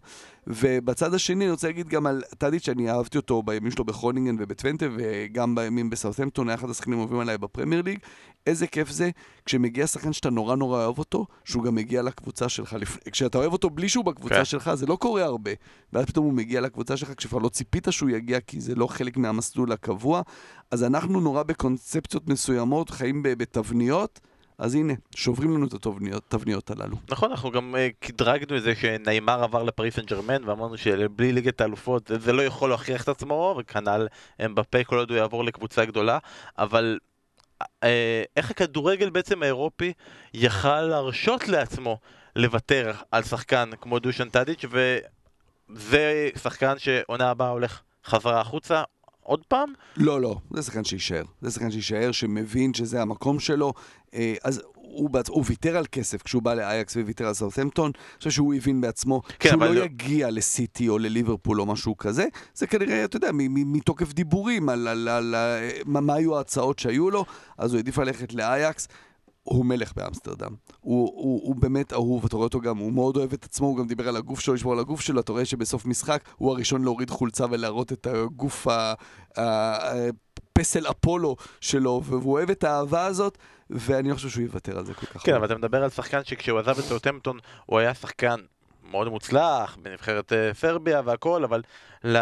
[0.47, 4.85] ובצד השני, אני רוצה להגיד גם על טאדיץ', שאני אהבתי אותו בימים שלו בכרונינגן ובטוונטה,
[4.97, 7.99] וגם בימים בסאות'מפטון, היה אחד השחקנים האהובים עליי בפרמייר ליג.
[8.47, 9.09] איזה כיף זה
[9.45, 12.75] כשמגיע שחקן שאתה נורא נורא אוהב אותו, שהוא גם מגיע לקבוצה שלך.
[13.11, 14.45] כשאתה אוהב אותו בלי שהוא בקבוצה כן.
[14.45, 15.51] שלך, זה לא קורה הרבה.
[15.93, 19.17] ואז פתאום הוא מגיע לקבוצה שלך כשכבר לא ציפית שהוא יגיע, כי זה לא חלק
[19.17, 20.21] מהמסלול הקבוע.
[20.71, 24.19] אז אנחנו נורא בקונספציות מסוימות, חיים בתבניות.
[24.61, 25.73] אז הנה, שוברים לנו את
[26.33, 26.97] התבניות הללו.
[27.09, 32.11] נכון, אנחנו גם קדרגנו את זה שניימר עבר לפריס סן ג'רמן, ואמרנו שבלי ליגת האלופות
[32.19, 34.07] זה לא יכול להוכיח את עצמו, וכנ"ל
[34.41, 36.17] בפה כל עוד הוא יעבור לקבוצה גדולה,
[36.57, 36.99] אבל
[37.63, 37.65] uh,
[38.35, 39.93] איך הכדורגל בעצם האירופי
[40.33, 41.97] יכל להרשות לעצמו
[42.35, 48.83] לוותר על שחקן כמו דושן טאדיץ', וזה שחקן שעונה הבאה הולך חזרה החוצה,
[49.23, 49.73] עוד פעם?
[49.97, 51.23] לא, לא, זה שחקן שיישאר.
[51.41, 53.73] זה שחקן שיישאר, שמבין שזה המקום שלו.
[54.13, 55.29] אה, אז הוא, בעצ...
[55.29, 57.91] הוא ויתר על כסף כשהוא בא לאייקס וויתר על סאות'מפטון.
[57.95, 61.97] אני חושב שהוא הבין בעצמו כן, שהוא לא, לא יגיע לסיטי או לליברפול או משהו
[61.97, 62.25] כזה.
[62.53, 67.09] זה כנראה, אתה יודע, מתוקף דיבורים על, על, על, על מה, מה היו ההצעות שהיו
[67.09, 67.25] לו,
[67.57, 68.87] אז הוא העדיף ללכת לאייקס.
[69.43, 70.55] הוא מלך באמסטרדם.
[70.81, 73.77] הוא, הוא, הוא באמת אהוב, אתה רואה אותו גם, הוא מאוד אוהב את עצמו, הוא
[73.77, 76.83] גם דיבר על הגוף שלו, לשמור על הגוף שלו, אתה רואה שבסוף משחק הוא הראשון
[76.83, 78.67] להוריד חולצה ולהראות את הגוף,
[79.37, 83.37] הפסל אפולו שלו, והוא אוהב את האהבה הזאת,
[83.71, 85.25] ואני לא חושב שהוא יוותר על זה כל כך.
[85.25, 88.35] כן, אבל אתה מדבר על שחקן שכשהוא עזב את סאוטמפטון, הוא היה שחקן
[88.91, 91.61] מאוד מוצלח, בנבחרת אה, סרביה והכל, אבל
[92.05, 92.17] ל...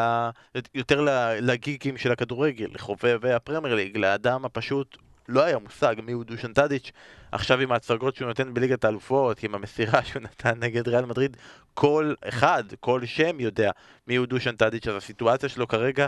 [0.75, 1.05] יותר
[1.41, 4.97] לגיקים של הכדורגל, לחובבי הפרמייר ליג, לאדם הפשוט
[5.27, 6.91] לא היה מושג מי הוא דושן טאדיץ',
[7.31, 11.37] עכשיו עם ההצגות שהוא נותן בליגת האלופות, עם המסירה שהוא נתן נגד ריאל מדריד,
[11.73, 13.71] כל אחד, כל שם יודע
[14.07, 16.07] מי הוא דושן טאדיץ', אז הסיטואציה שלו כרגע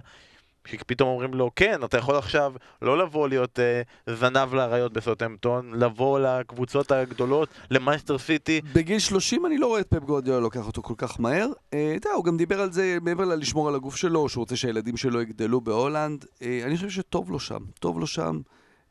[0.68, 3.82] שפתאום אומרים לו, כן, אתה יכול עכשיו לא לבוא להיות אה,
[4.16, 8.62] זנב לאריות בסוטמפטון, לבוא לקבוצות הגדולות, למנצ'סטר סיטי.
[8.74, 11.48] בגיל 30 אני לא רואה את פפ גווארדיולה לוקח אותו כל כך מהר.
[11.70, 14.98] אתה יודע, הוא גם דיבר על זה, מעבר ללשמור על הגוף שלו, שהוא רוצה שהילדים
[14.98, 16.26] שלו יגדלו בהולנד.
[16.42, 18.40] אה, אני חושב שטוב לו שם, טוב לו שם.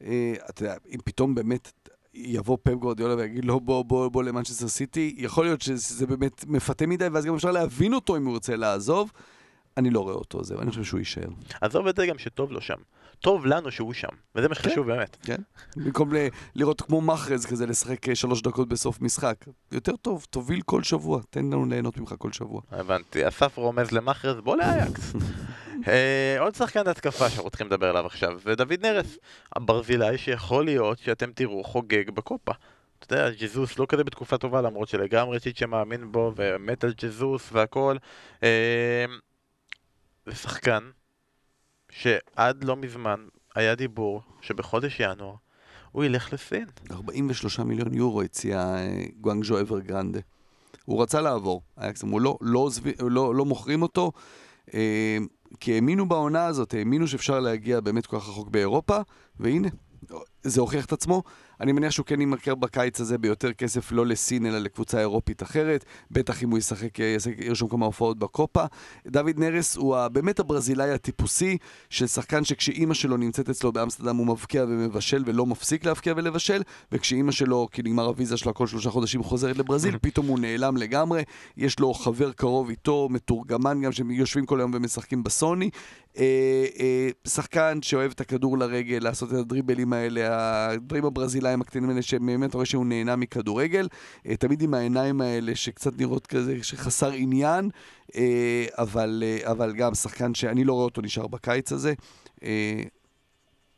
[0.05, 1.73] אה, אתה יודע, אם פתאום באמת
[2.15, 6.87] יבוא פפ גווארדיולה ויגיד לו בוא, בוא, בוא למנצ'סטר סיטי, יכול להיות שזה באמת מפתה
[6.87, 9.13] מדי, ואז גם אפשר להבין אותו אם הוא ירצה לעזוב.
[9.81, 11.29] אני לא רואה אותו, זהו, אני חושב שהוא יישאר.
[11.61, 12.75] עזוב את זה גם שטוב לו שם.
[13.21, 15.17] טוב לנו שהוא שם, וזה מה שחשוב באמת.
[15.23, 15.37] כן,
[15.77, 19.35] במקום ל- לראות כמו מחרז כזה, לשחק אה, שלוש דקות בסוף משחק.
[19.73, 22.61] יותר טוב, תוביל כל שבוע, תן לנו ליהנות ממך כל שבוע.
[22.71, 25.13] הבנתי, אסף רומז למאחרז, בוא לאייקס.
[25.89, 29.19] אה, עוד שחקן התקפה שאנחנו צריכים לדבר עליו עכשיו, זה דוד נרס,
[29.57, 32.53] הברזילאי שיכול להיות שאתם תראו חוגג בקופה.
[33.07, 37.49] אתה יודע, ג'זוס לא כזה בתקופה טובה, למרות שלגמרי צ'יצ'ה מאמין בו, ומת על ג'זוס
[37.53, 37.97] והכל.
[40.31, 40.79] זה
[41.91, 45.35] שעד לא מזמן היה דיבור שבחודש ינואר
[45.93, 46.67] הוא ילך לסין.
[46.91, 50.21] 43 מיליון יורו הציע אה, גואנג'ו אבר גרנדה.
[50.85, 52.71] הוא רצה לעבור, אייקס אמרו לא, לא,
[53.01, 54.13] לא, לא מוכרים אותו,
[54.75, 55.19] אה,
[55.61, 58.99] כי האמינו בעונה הזאת, האמינו שאפשר להגיע באמת כל כך רחוק באירופה,
[59.41, 59.69] והנה,
[60.43, 61.23] זה הוכיח את עצמו.
[61.61, 65.85] אני מניח שהוא כן ימכר בקיץ הזה ביותר כסף לא לסין אלא לקבוצה אירופית אחרת,
[66.11, 68.65] בטח אם הוא ישחק, אה, ירשום כמה הופעות בקופה.
[69.07, 71.57] דוד נרס הוא באמת הברזילאי הטיפוסי,
[71.91, 76.63] של שחקן שכשאימא שלו נמצאת אצלו באמסטרדם הוא מבקיע ומבשל ולא מפסיק להבקיע ולבשל,
[76.93, 81.23] וכשאימא שלו, כי נגמר הוויזה שלה כל שלושה חודשים חוזרת לברזיל, פתאום הוא נעלם לגמרי.
[81.57, 85.71] יש לו חבר קרוב איתו, מתורגמן גם, שיושבים כל היום ומשחקים בסוני.
[86.19, 92.03] אה, אה, שחקן שאוהב את הכדור לרגל, לעשות את הדריבלים האלה, הדברים הברזילאים הקטנים האלה,
[92.03, 93.89] שבאמת רואה שהוא נהנה מכדורגל.
[94.27, 97.71] אה, תמיד עם העיניים האלה שקצת נראות כזה, שחסר עניין,
[98.17, 101.95] אה, אבל, אה, אבל גם שחקן שאני לא רואה אותו נשאר בקיץ הזה.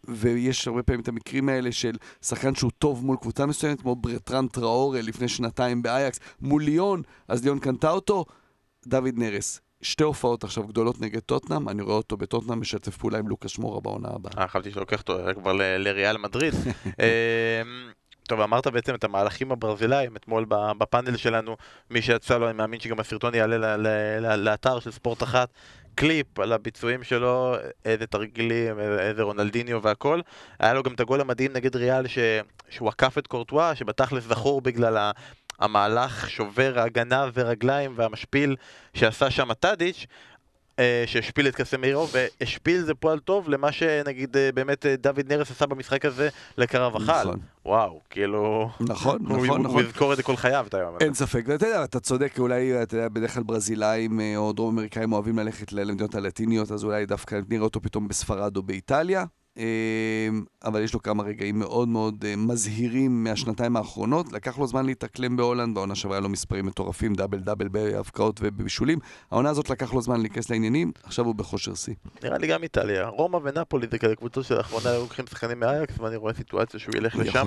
[0.09, 4.47] ויש הרבה פעמים את המקרים האלה של שחקן שהוא טוב מול קבוצה מסוימת, כמו ברטרן
[4.47, 8.25] טראורה לפני שנתיים באייקס, מול ליון, אז ליון קנתה אותו,
[8.87, 9.61] דוד נרס.
[9.83, 13.81] שתי הופעות עכשיו גדולות נגד טוטנאם, אני רואה אותו בטוטנאם משתף פעולה עם לוקאס מורה
[13.81, 14.33] בעונה הבאה.
[14.39, 16.55] אה, חשבתי שלוקח אותו כבר לריאל מדריד.
[17.01, 17.63] אה,
[18.29, 21.57] טוב, אמרת בעצם את המהלכים הברזילאים אתמול בפאנל שלנו,
[21.91, 23.77] מי שיצא לו, אני מאמין שגם הסרטון יעלה
[24.37, 25.49] לאתר של ספורט אחת,
[25.95, 27.55] קליפ על הביצועים שלו,
[27.85, 30.21] איזה תרגילים, איזה איזה רונלדיניו והכל.
[30.59, 32.19] היה לו גם את הגול המדהים נגד ריאל ש...
[32.69, 35.11] שהוא עקף את קורטואה, שבתכלס זכור בגלל ה...
[35.63, 38.57] המהלך שובר ההגנה ורגליים והמשפיל
[38.95, 40.07] שעשה שם טאדיץ',
[40.79, 45.51] אה, שהשפיל את קסמירו, והשפיל זה פועל טוב למה שנגיד אה, באמת אה, דוד נרס
[45.51, 47.23] עשה במשחק הזה לקרבחל.
[47.25, 47.41] נכון.
[47.67, 48.71] וואו, כאילו...
[48.81, 49.71] נכון, הוא- נכון, הוא- נכון.
[49.71, 51.05] הוא יזכור את זה כל חייו, אתה יודע.
[51.05, 55.13] אין ספק, ואתה יודע, אתה צודק, אולי, אתה יודע, בדרך כלל ברזילאים או דרום אמריקאים
[55.13, 59.25] אוהבים ללכת למדינות הלטיניות, אז אולי דווקא נראה אותו פתאום בספרד או באיטליה.
[59.59, 60.29] אה,
[60.65, 64.33] אבל יש לו כמה רגעים מאוד מאוד אה, מזהירים מהשנתיים האחרונות.
[64.33, 68.99] לקח לו זמן להתאקלם בהולנד, בעונה שעברה היה לו מספרים מטורפים, דאבל דאבל בהבקעות ובבישולים.
[69.31, 71.95] העונה הזאת לקח לו זמן להיכנס לעניינים, עכשיו הוא בכושר שיא.
[72.23, 73.07] נראה לי גם איטליה.
[73.09, 77.17] רומא ונפולי זה כאלה קבוצות שלאחרונה היו לוקחים שחקנים מאייקס, ואני רואה סיטואציה שהוא ילך
[77.17, 77.47] לשם.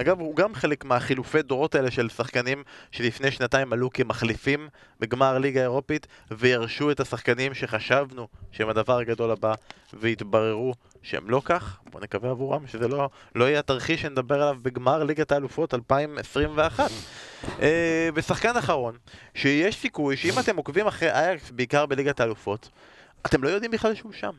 [0.00, 4.68] אגב, הוא גם חלק מהחילופי דורות האלה של שחקנים שלפני שנתיים עלו כמחליפים
[5.00, 9.54] בגמר ליגה אירופית וירשו את השחקנים שחשבנו שהם הדבר הגדול הבא
[9.92, 10.74] והתבררו
[11.06, 11.78] שהם לא כך.
[11.90, 16.90] בוא נקווה עבורם שזה לא, לא יהיה התרחיש שנדבר עליו בגמר ליגת האלופות 2021.
[17.62, 18.96] אה, ושחקן אחרון,
[19.34, 22.68] שיש סיכוי שאם אתם עוקבים אחרי אייקס בעיקר בליגת האלופות,
[23.26, 24.30] אתם לא יודעים בכלל שהוא שם.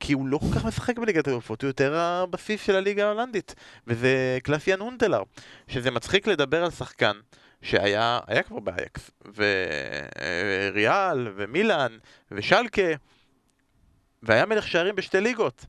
[0.00, 3.54] כי הוא לא כל כך משחק בליגת האלופות, הוא יותר הבסיס של הליגה ההולנדית,
[3.86, 5.22] וזה קלאסיאן הונטלר,
[5.68, 7.16] שזה מצחיק לדבר על שחקן
[7.62, 11.98] שהיה היה כבר באייקס, וריאל, ומילאן,
[12.30, 12.82] ושלקה,
[14.22, 15.66] והיה מלך שערים בשתי ליגות,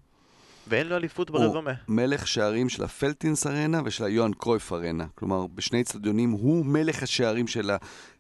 [0.68, 1.72] ואין לו אליפות ברזומה.
[1.88, 5.06] מלך שערים של הפלטינס ארנה ושל היוהאן קרויף ארנה.
[5.16, 7.72] כלומר, בשני אצטדיונים הוא מלך השערים של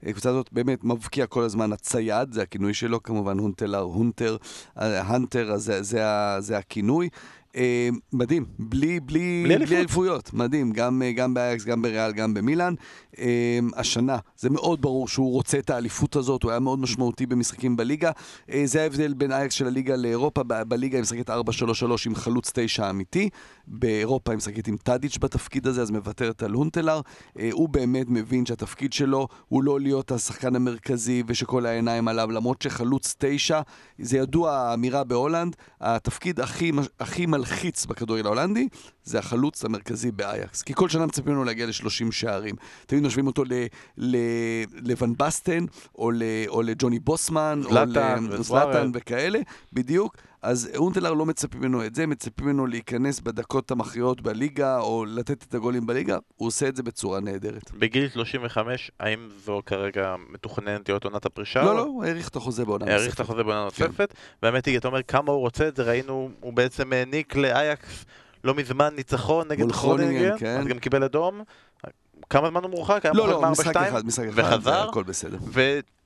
[0.03, 4.37] הקבוצה הזאת, באמת מבקיע כל הזמן הצייד, זה הכינוי שלו, כמובן הונטלר, הונטר,
[4.75, 7.09] הנטר, אז זה, זה, ה- זה הכינוי.
[7.56, 12.74] אה, מדהים, בלי, בלי, בלי אליפויות, מדהים, גם, אה, גם באייקס, גם בריאל, גם במילאן.
[13.20, 17.76] אה, השנה, זה מאוד ברור שהוא רוצה את האליפות הזאת, הוא היה מאוד משמעותי במשחקים
[17.76, 18.12] בליגה.
[18.51, 21.34] אה, זה ההבדל בין אייקס של הליגה לאירופה, ב- בליגה היא משחקת 4-3-3
[22.06, 23.30] עם חלוץ 9 אמיתי,
[23.68, 27.01] באירופה היא משחקת עם טאדיץ' בתפקיד הזה, אז מוותרת על הונטלר.
[27.39, 32.61] אה, הוא באמת מבין שהתפקיד שלו הוא לא להיות השחקן המרכזי ושכל העיניים עליו, למרות
[32.61, 33.61] שחלוץ 9,
[33.99, 38.68] זה ידוע האמירה בהולנד, התפקיד הכי, הכי מלחיץ בכדורגל ההולנדי
[39.03, 40.61] זה החלוץ המרכזי באייקס.
[40.61, 42.55] כי כל שנה מצפים ממנו להגיע ל-30 שערים.
[42.88, 43.43] תמיד משווים אותו
[44.67, 45.65] לואן באסטן,
[45.95, 46.11] או,
[46.64, 48.38] לג'וני בוסמן, זלאטן או.
[48.38, 49.39] לזלאטן וכאלה,
[49.74, 50.18] בדיוק.
[50.43, 55.43] אז הונטלאר לא מצפים ממנו את זה, מצפים ממנו להיכנס בדקות המכריעות בליגה, או לתת
[55.43, 57.71] את הגולים בליגה, הוא עושה את זה בצורה נהדרת.
[57.71, 61.63] בגיל 35, האם זו כרגע מתוכננת להיות עונת הפרישה?
[61.63, 62.99] לא, לא, הוא האריך את החוזה בעונה נוספת.
[62.99, 64.17] האריך את החוזה בעונה נוספת, כן.
[64.43, 68.05] והאמת היא, אתה אומר כמה הוא רוצה את זה, ראינו, הוא בעצם העניק לאייקס
[68.43, 70.59] לא מזמן ניצחון נגד חרונינגן, כן.
[70.59, 71.41] אז גם קיבל אדום.
[72.29, 73.05] כמה זמן הוא מורחק?
[73.13, 75.37] לא, לא, משחק אחד, משחק אחד, וחזר, הכל בסדר.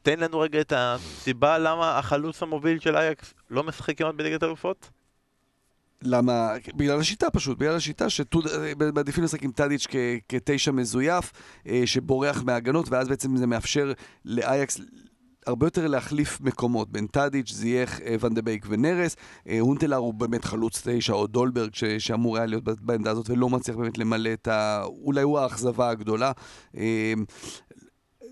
[0.08, 4.90] ותן לנו רגע את הסיבה למה החלוץ המוביל של אייקס לא משחק כמעט בליגת אלופות?
[6.02, 6.52] למה?
[6.76, 9.88] בגלל השיטה פשוט, בגלל השיטה שמעדיפים לשחק עם טאדיץ'
[10.30, 11.32] כתשע מזויף,
[11.68, 13.92] אה, שבורח מהגנות, ואז בעצם זה מאפשר
[14.26, 14.80] לאייקס
[15.48, 19.16] הרבה יותר להחליף מקומות בין טאדיץ', זייח, אה, ואן בייק ונרס.
[19.50, 23.50] אה, הונטלר הוא באמת חלוץ תשע, או דולברג ש- שאמור היה להיות בעמדה הזאת ולא
[23.50, 24.84] מצליח באמת למלא את ה...
[24.86, 26.32] אולי הוא האכזבה הגדולה.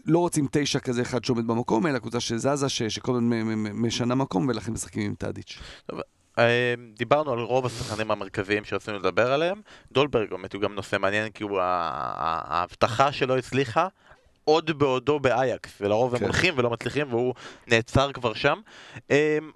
[0.06, 4.48] לא רוצים תשע כזה אחד שעומד במקום, אלא קבוצה שזזה, ש- שכל הזמן משנה מקום,
[4.48, 5.60] ולכן משחקים עם טאדיץ'.
[6.98, 9.62] דיברנו על רוב השחקנים המרכזיים שרצינו לדבר עליהם.
[9.92, 13.88] דולברג באמת הוא גם נושא מעניין כי הוא ההבטחה שלו הצליחה.
[14.44, 16.18] עוד בעודו באייקס, ולרוב כן.
[16.18, 17.34] הם הולכים ולא מצליחים והוא
[17.68, 18.60] נעצר כבר שם.
[18.98, 19.02] Um,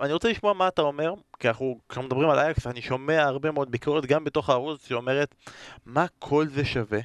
[0.01, 3.51] אני רוצה לשמוע מה אתה אומר, כי אנחנו, כשאנחנו מדברים על אייקס, אני שומע הרבה
[3.51, 5.35] מאוד ביקורת גם בתוך הערוץ שאומרת,
[5.85, 6.99] מה כל זה שווה?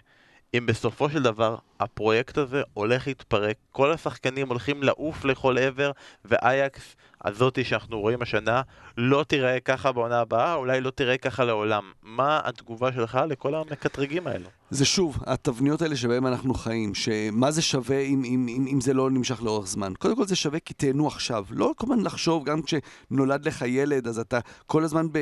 [0.59, 5.91] אם בסופו של דבר הפרויקט הזה הולך להתפרק, כל השחקנים הולכים לעוף לכל עבר,
[6.25, 8.63] ואייקס הזאתי שאנחנו רואים השנה
[8.97, 11.93] לא תיראה ככה בעונה הבאה, אולי לא תיראה ככה לעולם.
[12.03, 14.49] מה התגובה שלך לכל המקטרגים האלו?
[14.71, 18.95] זה שוב, התבניות האלה שבהן אנחנו חיים, שמה זה שווה אם, אם, אם, אם זה
[18.95, 19.93] לא נמשך לאורך זמן.
[19.99, 21.45] קודם כל זה שווה כי תהנו עכשיו.
[21.51, 25.19] לא כל הזמן לחשוב, גם כשנולד לך ילד, אז אתה כל הזמן ב,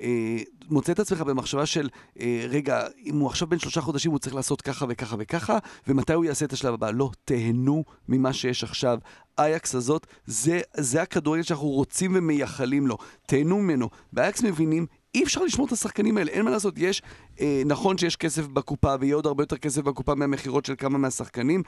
[0.00, 0.38] אה,
[0.70, 1.88] מוצא את עצמך במחשבה של,
[2.20, 6.12] אה, רגע, אם הוא עכשיו בן שלושה חודשים, הוא צריך לעשות ככה וככה וככה, ומתי
[6.12, 6.90] הוא יעשה את השלב הבא.
[6.90, 8.98] לא, תהנו ממה שיש עכשיו.
[9.38, 12.98] אייקס הזאת, זה, זה הכדורגל שאנחנו רוצים ומייחלים לו.
[13.26, 13.88] תהנו ממנו.
[14.12, 16.74] באייקס מבינים, אי אפשר לשמור את השחקנים האלה, אין מה לעשות.
[16.78, 17.02] יש,
[17.40, 21.62] אה, נכון שיש כסף בקופה, ויהיה עוד הרבה יותר כסף בקופה מהמכירות של כמה מהשחקנים,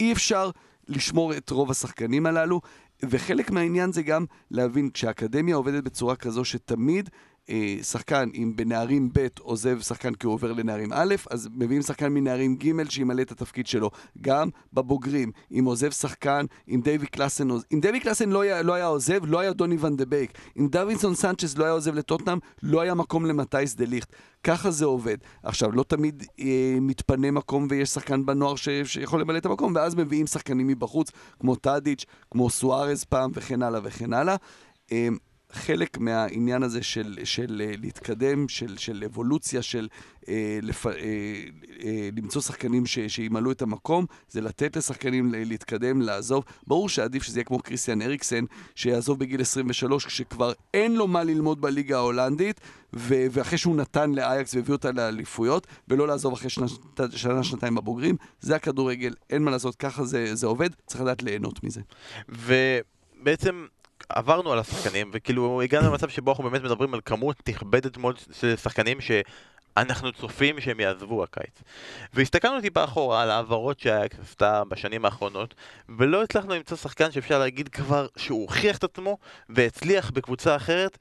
[0.00, 0.50] אי אפשר
[0.88, 2.60] לשמור את רוב השחקנים הללו.
[3.02, 7.10] וחלק מהעניין זה גם להבין, כשהאקדמיה עובדת בצורה כזו שתמיד
[7.82, 12.56] שחקן, אם בנערים ב' עוזב שחקן כי הוא עובר לנערים א', אז מביאים שחקן מנערים
[12.56, 13.90] ג' שימלא את התפקיד שלו.
[14.20, 18.86] גם בבוגרים, אם עוזב שחקן, אם דייווי קלאסן, אם דייווי קלאסן לא היה, לא היה
[18.86, 20.32] עוזב, לא היה דוני ון דה ביק.
[20.58, 24.12] אם דווינסון סנצ'ס לא היה עוזב לטוטנאם, לא היה מקום למטייס דה ליכט.
[24.44, 25.16] ככה זה עובד.
[25.42, 29.94] עכשיו, לא תמיד אה, מתפנה מקום ויש שחקן בנוער ש, שיכול למלא את המקום, ואז
[29.94, 34.36] מביאים שחקנים מבחוץ, כמו טאדיץ', כמו סוארז פעם, וכן הלאה וכן הלאה.
[35.50, 39.88] אה, חלק מהעניין הזה של, של uh, להתקדם, של, של אבולוציה, של
[40.20, 40.26] uh,
[40.62, 41.82] לפ, uh, uh,
[42.16, 46.44] למצוא שחקנים ש, שימלאו את המקום, זה לתת לשחקנים להתקדם, לעזוב.
[46.66, 48.44] ברור שעדיף שזה יהיה כמו קריסטיאן אריקסן,
[48.74, 52.60] שיעזוב בגיל 23, כשכבר אין לו מה ללמוד בליגה ההולנדית,
[52.96, 56.66] ו- ואחרי שהוא נתן לאייקס והביא אותה לאליפויות, ולא לעזוב אחרי שנה,
[57.10, 58.16] שנה, שנתיים בבוגרים.
[58.40, 61.80] זה הכדורגל, אין מה לעשות, ככה זה, זה עובד, צריך לדעת ליהנות מזה.
[62.28, 63.66] ובעצם...
[64.08, 68.56] עברנו על השחקנים, וכאילו הגענו למצב שבו אנחנו באמת מדברים על כמות נכבדת מאוד של
[68.56, 71.62] שחקנים שאנחנו צופים שהם יעזבו הקיץ.
[72.14, 75.54] והסתכלנו טיפה אחורה על העברות שהאקס עשתה בשנים האחרונות,
[75.98, 80.98] ולא הצלחנו למצוא שחקן שאפשר להגיד כבר שהוא הוכיח את עצמו והצליח בקבוצה אחרת,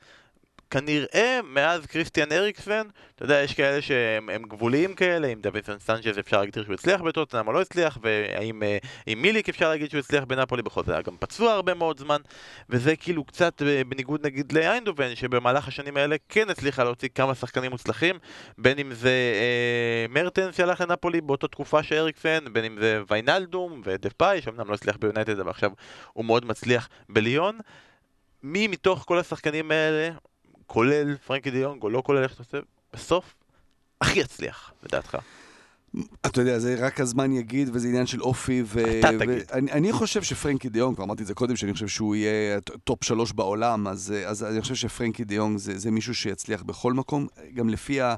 [0.71, 6.39] כנראה מאז קריסטיאן אריקסן, אתה יודע, יש כאלה שהם גבוליים כאלה, עם דווינסון סנצ'ז אפשר
[6.39, 8.77] להגדיר שהוא הצליח בטוטנאם או לא הצליח, והאם אה,
[9.15, 12.21] מיליק אפשר להגיד שהוא הצליח בנפולי בכל זאת, היה גם פצוע הרבה מאוד זמן,
[12.69, 17.71] וזה כאילו קצת אה, בניגוד נגיד לאיינדובן, שבמהלך השנים האלה כן הצליחה להוציא כמה שחקנים
[17.71, 18.15] מוצלחים,
[18.57, 23.81] בין אם זה אה, מרטנס שהלך לנפולי באותה תקופה של אריקסן, בין אם זה ויינלדום
[23.85, 25.71] ודה פאי, שאומנם לא הצליח ביונייטד, אבל עכשיו
[26.13, 27.57] הוא מאוד מצליח בליון.
[28.43, 30.09] מי מתוך כל השחקנים האלה
[30.67, 32.57] כולל פרנקי דה יונג או לא כולל איך שאתה עושה,
[32.93, 33.35] בסוף
[34.01, 35.17] הכי יצליח, לדעתך.
[36.25, 38.63] אתה יודע, זה רק הזמן יגיד, וזה עניין של אופי.
[38.65, 38.99] ו...
[38.99, 39.43] אתה תגיד.
[39.51, 42.61] ואני, אני חושב שפרנקי דה יונג, כבר אמרתי את זה קודם, שאני חושב שהוא יהיה
[42.83, 46.93] טופ שלוש בעולם, אז, אז אני חושב שפרנקי דה יונג זה, זה מישהו שיצליח בכל
[46.93, 48.15] מקום, גם לפי ה...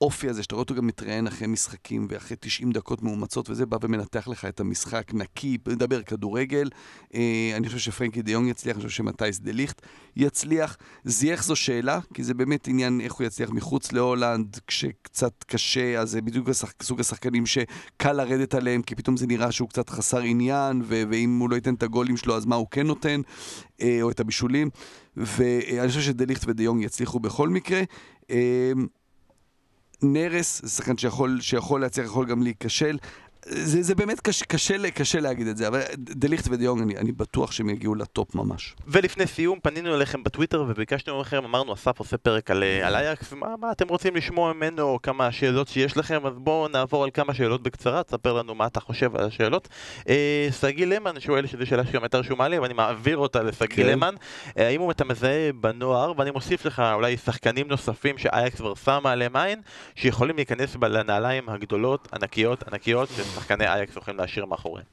[0.00, 3.78] האופי הזה, שאתה רואה אותו גם מתראיין אחרי משחקים ואחרי 90 דקות מאומצות וזה, בא
[3.82, 6.70] ומנתח לך את המשחק נקי, מדבר כדורגל.
[7.14, 9.82] אה, אני חושב שפרנקי דיונג יצליח, אני חושב שמתייס דה ליכט
[10.16, 10.76] יצליח.
[11.04, 16.10] זייח זו שאלה, כי זה באמת עניין איך הוא יצליח מחוץ להולנד, כשקצת קשה, אז
[16.10, 16.72] זה בדיוק השח...
[16.82, 20.82] סוג השחקנים שקל לרדת עליהם, כי פתאום זה נראה שהוא קצת חסר עניין.
[20.86, 23.20] ואם הוא לא ייתן את הגולים שלו, אז מה הוא כן נותן,
[23.80, 24.70] אה, או את הבישולים.
[25.16, 27.82] ואני חושב שדה ליכט ודיונג יצליחו בכל מקרה.
[28.30, 28.72] אה,
[30.02, 32.98] נרס, זה שחקן שיכול, שיכול להצליח, יכול גם להיכשל.
[33.48, 37.52] זה, זה באמת קשה, קשה, קשה להגיד את זה, אבל דליכט ודיונג, אני, אני בטוח
[37.52, 38.74] שהם יגיעו לטופ ממש.
[38.86, 43.46] ולפני סיום, פנינו אליכם בטוויטר וביקשנו מכם, אמרנו, אסף עושה פרק על, על אייקס, מה,
[43.60, 47.62] מה אתם רוצים לשמוע ממנו, כמה שאלות שיש לכם, אז בואו נעבור על כמה שאלות
[47.62, 49.68] בקצרה, תספר לנו מה אתה חושב על השאלות.
[50.08, 53.86] אה, סגי למן שואל, שזו שאלה שגם יותר רשומה לי, ואני מעביר אותה לסגי כן.
[53.86, 54.14] למן,
[54.58, 59.36] אה, האם אתה מזהה בנוער, ואני מוסיף לך אולי שחקנים נוספים שאייקס כבר שמה עליהם
[59.36, 59.60] עין,
[59.94, 64.86] שיכולים להיכנס לנעליים הגדולות, ענקיות, ענקיות, ששחקני אייקס הולכים להשאיר מאחוריהם.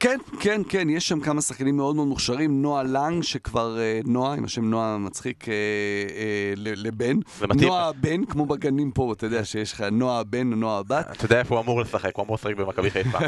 [0.00, 2.62] כן, כן, כן, יש שם כמה שחקנים מאוד מאוד מוכשרים.
[2.62, 7.16] נועה לנג, שכבר אה, נועה, עם השם נועה מצחיק אה, אה, לבן.
[7.60, 11.06] נועה הבן, כמו בגנים פה, אתה יודע שיש לך נועה הבן, נועה הבת.
[11.12, 13.18] אתה יודע איפה הוא אמור לשחק, הוא אמור לשחק במכבי חיפה.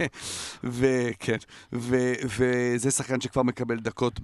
[0.64, 1.36] וכן,
[1.72, 4.20] וזה שחקן שכבר מקבל דקות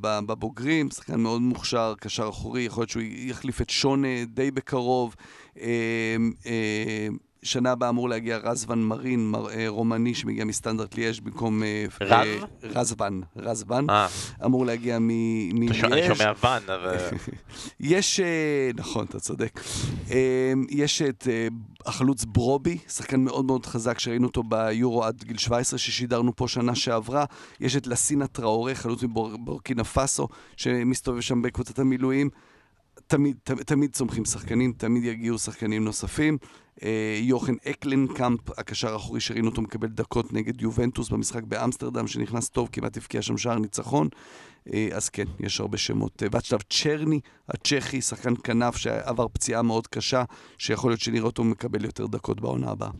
[0.00, 5.14] בבוגרים, שחקן מאוד מוכשר, קשר אחורי, יכול להיות שהוא יחליף את שונה די בקרוב.
[7.42, 11.62] שנה הבאה אמור להגיע רזוון מרין, מר, אה, רומני שמגיע מסטנדרט ליאז' במקום...
[11.62, 12.12] אה, רב?
[12.12, 13.90] אה, רזוון, רזוון.
[13.90, 14.08] אה.
[14.44, 15.84] אמור להגיע מליאז'.
[15.84, 16.96] אני שומע ואן, אבל...
[17.80, 19.60] יש, אה, נכון, אתה צודק.
[20.10, 21.48] אה, יש את אה,
[21.86, 26.74] החלוץ ברובי, שחקן מאוד מאוד חזק שראינו אותו ביורו עד גיל 17, ששידרנו פה שנה
[26.74, 27.24] שעברה.
[27.60, 32.30] יש את לסינה טראורי, חלוץ מבורקינה פאסו, שמסתובב שם בקבוצת המילואים.
[33.06, 36.38] תמיד, תמיד, תמיד צומחים שחקנים, תמיד יגיעו שחקנים נוספים.
[36.82, 42.68] אה, יוחן אקלנקאמפ, הקשר האחורי שראינו אותו מקבל דקות נגד יובנטוס במשחק באמסטרדם, שנכנס טוב,
[42.72, 44.08] כמעט הבקיע שם שער ניצחון.
[44.72, 46.22] אה, אז כן, יש הרבה שמות.
[46.32, 50.24] ועכשיו צ'רני, הצ'כי, שחקן כנף שעבר פציעה מאוד קשה,
[50.58, 52.90] שיכול להיות שנראה אותו מקבל יותר דקות בעונה הבאה.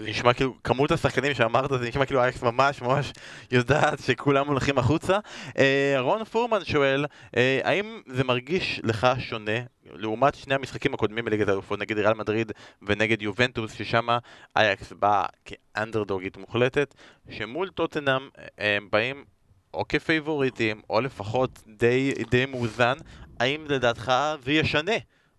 [0.00, 3.12] זה נשמע כאילו, כמות השחקנים שאמרת, זה נשמע כאילו אייקס ממש ממש
[3.50, 5.18] יודעת שכולם הולכים החוצה.
[5.58, 7.04] אה, רון פורמן שואל,
[7.36, 9.52] אה, האם זה מרגיש לך שונה
[9.92, 14.08] לעומת שני המשחקים הקודמים בליגת האלופות, נגד ריאל מדריד ונגד יובנטוס, ששם
[14.56, 16.94] אייקס באה כאנדרדוגית מוחלטת,
[17.30, 19.24] שמול טוטנאם אה, הם באים
[19.74, 22.96] או כפייבוריטים, או לפחות די, די מאוזן,
[23.40, 24.12] האם לדעתך
[24.44, 24.92] זה ישנה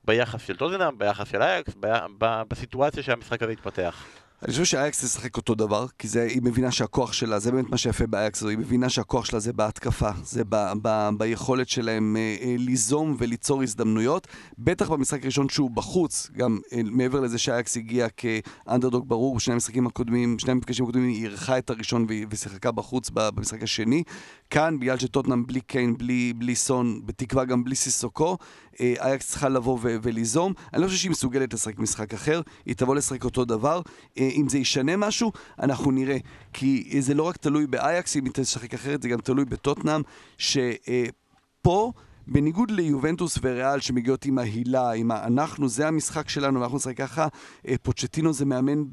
[0.04, 1.74] ביחס של טוטנאם, ביחס של אייקס,
[2.20, 4.19] בסיטואציה שהמשחק הזה יתפתח?
[4.44, 7.78] אני חושב שאייקס תשחק אותו דבר, כי זה, היא מבינה שהכוח שלה, זה באמת מה
[7.78, 12.56] שיפה באייקס, היא מבינה שהכוח שלה זה בהתקפה, זה ב, ב, ביכולת שלהם אה, אה,
[12.58, 14.28] ליזום וליצור הזדמנויות,
[14.60, 19.88] בטח במשחק הראשון שהוא בחוץ, גם אה, מעבר לזה שאייקס הגיע כאנדרדוג ברור, בשני המשחקים
[19.88, 24.04] הקודמים, שני המפגשים הקודמים היא אירחה את הראשון ושיחקה בחוץ במשחק השני.
[24.50, 28.38] כאן, בגלל שטוטנאם בלי קיין, בלי, בלי סון, בתקווה גם בלי סיסוקו,
[28.82, 30.54] אה, אייקס צריכה לבוא ו- וליזום.
[30.74, 33.82] אני לא חושב שהיא מסוגלת לשחק משחק אחר, היא תבוא לשחק אותו דבר.
[34.18, 36.18] אה, אם זה ישנה משהו, אנחנו נראה.
[36.54, 40.02] כי זה לא רק תלוי באייקס, אם היא תשחק אחרת, זה גם תלוי בטוטנאם,
[40.38, 41.92] שפה...
[42.32, 45.26] בניגוד ליובנטוס וריאל שמגיעות עם ההילה, עם ה...
[45.26, 47.28] אנחנו, זה המשחק שלנו, ואנחנו נשחק ככה.
[47.68, 48.84] אה, פוצ'טינו זה מאמן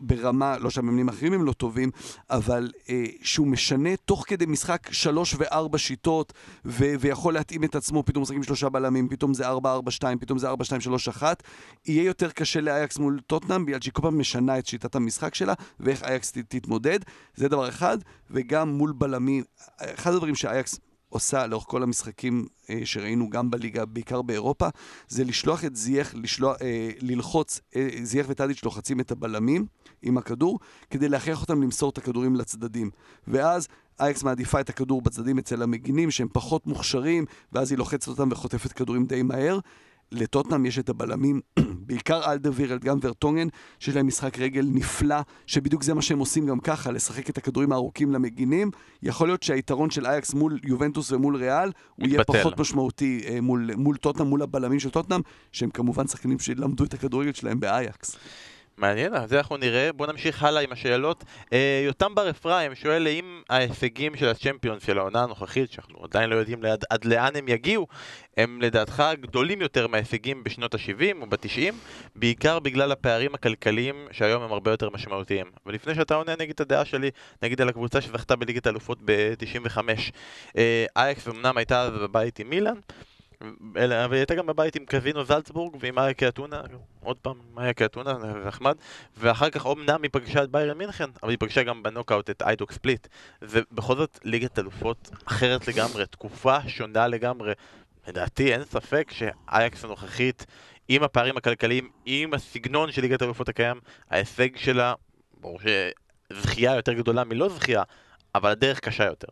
[0.00, 1.90] ברמה, לא שהמאמנים האחרים הם לא טובים,
[2.30, 6.32] אבל אה, שהוא משנה תוך כדי משחק שלוש וארבע שיטות,
[6.64, 10.38] ו- ויכול להתאים את עצמו, פתאום משחקים שלושה בלמים, פתאום זה ארבע, ארבע, שתיים, פתאום
[10.38, 11.42] זה ארבע, שתיים, שלוש, אחת.
[11.86, 15.54] יהיה יותר קשה לאייקס מול טוטנאם, בגלל שהיא כל פעם משנה את שיטת המשחק שלה,
[15.80, 16.98] ואיך אייקס תתמודד.
[17.34, 17.98] זה דבר אחד,
[18.30, 19.44] וגם מול בלמים.
[19.78, 20.80] אחד הדברים שאייקס
[21.14, 24.68] עושה לאורך כל המשחקים אה, שראינו גם בליגה, בעיקר באירופה,
[25.08, 29.66] זה לשלוח את זייח, לשלוח, אה, ללחוץ, אה, זייח וטאדיץ' לוחצים את הבלמים
[30.02, 30.58] עם הכדור,
[30.90, 32.90] כדי להכריח אותם למסור את הכדורים לצדדים.
[33.28, 33.68] ואז
[34.00, 38.72] אייקס מעדיפה את הכדור בצדדים אצל המגינים, שהם פחות מוכשרים, ואז היא לוחצת אותם וחוטפת
[38.72, 39.58] כדורים די מהר.
[40.12, 41.40] לטוטנאם יש את הבלמים,
[41.86, 43.48] בעיקר אלדווירלד, גם ורטונגן,
[43.78, 47.72] שיש להם משחק רגל נפלא, שבדיוק זה מה שהם עושים גם ככה, לשחק את הכדורים
[47.72, 48.70] הארוכים למגינים.
[49.02, 53.70] יכול להיות שהיתרון של אייקס מול יובנטוס ומול ריאל, הוא יהיה פחות משמעותי אה, מול,
[53.76, 55.20] מול טוטנאם, מול הבלמים של טוטנאם,
[55.52, 58.16] שהם כמובן שחקנים שלמדו את הכדורגל שלהם באייקס.
[58.76, 59.92] מעניין, אז זה אנחנו נראה.
[59.92, 61.24] בואו נמשיך הלאה עם השאלות.
[61.52, 66.36] אה, יותם בר אפרים שואל האם ההישגים של הצ'מפיון של העונה הנוכחית, שאנחנו עדיין לא
[66.36, 67.86] יודעים ליד, עד לאן הם יגיעו,
[68.36, 71.74] הם לדעתך גדולים יותר מההישגים בשנות ה-70 או ב-90,
[72.16, 75.46] בעיקר בגלל הפערים הכלכליים שהיום הם הרבה יותר משמעותיים.
[75.66, 77.10] ולפני שאתה עונה נגיד את הדעה שלי,
[77.42, 79.78] נגיד על הקבוצה שזכתה בליגת האלופות ב-95,
[80.58, 82.76] אה, אייקס אמנם הייתה בבית עם מילאן,
[83.74, 86.60] והיא הייתה גם בבית עם קווינו זלצבורג ועם אייק אתונה,
[87.00, 88.12] עוד פעם אייק אתונה,
[88.46, 88.76] נחמד,
[89.16, 92.72] ואחר כך אומנם היא פגשה את ביירן מינכן, אבל היא פגשה גם בנוקאוט את איידוק
[92.72, 93.06] ספליט.
[93.40, 97.52] זה בכל זאת ליגת אלופות אחרת לגמרי, תקופה שונה לגמרי.
[98.08, 100.46] לדעתי אין ספק שאייקס הנוכחית,
[100.88, 103.80] עם הפערים הכלכליים, עם הסגנון של ליגת אלופות הקיים,
[104.10, 104.94] ההישג שלה,
[105.40, 105.58] ברור
[106.32, 107.82] שזכייה יותר גדולה מלא זכייה,
[108.34, 109.28] אבל הדרך קשה יותר.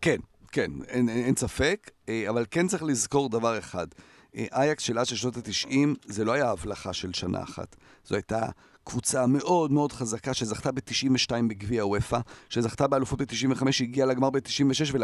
[0.00, 0.16] כן,
[0.52, 3.86] כן, אין, אין, אין ספק, אה, אבל כן צריך לזכור דבר אחד.
[4.34, 5.74] אייקס של אז של שנות ה-90
[6.06, 7.76] זה לא היה הבלחה של שנה אחת.
[8.04, 8.46] זו הייתה
[8.84, 14.94] קבוצה מאוד מאוד חזקה שזכתה ב-92 בגביע הוופא, שזכתה באלופות ב-95, שהגיעה לגמר ב-96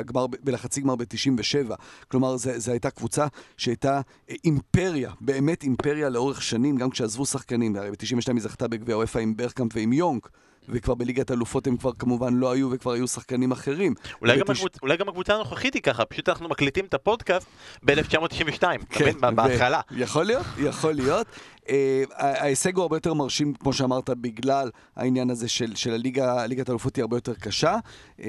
[0.45, 1.75] ולחצי גמר ב-97.
[2.09, 3.27] כלומר, זו הייתה קבוצה
[3.57, 7.77] שהייתה אה, אימפריה, באמת אימפריה לאורך שנים, גם כשעזבו שחקנים.
[7.77, 10.29] הרי ב-92 היא זכתה בגביע הוופא עם ברקאמפ ועם יונק.
[10.69, 13.95] וכבר בליגת אלופות הם כבר כמובן לא היו וכבר היו שחקנים אחרים.
[14.21, 14.41] אולי, ותש...
[14.41, 14.73] גם, הקבוצ...
[14.83, 17.47] אולי גם הקבוצה הנוכחית היא ככה, פשוט אנחנו מקליטים את הפודקאסט
[17.83, 19.81] ב-1992, כן, בהתחלה.
[19.91, 21.27] יכול להיות, יכול להיות.
[21.65, 21.71] Uh,
[22.15, 26.97] ההישג הוא הרבה יותר מרשים, כמו שאמרת, בגלל העניין הזה של, של הליגה, ליגת האלופות
[26.97, 27.77] היא הרבה יותר קשה,
[28.19, 28.23] uh,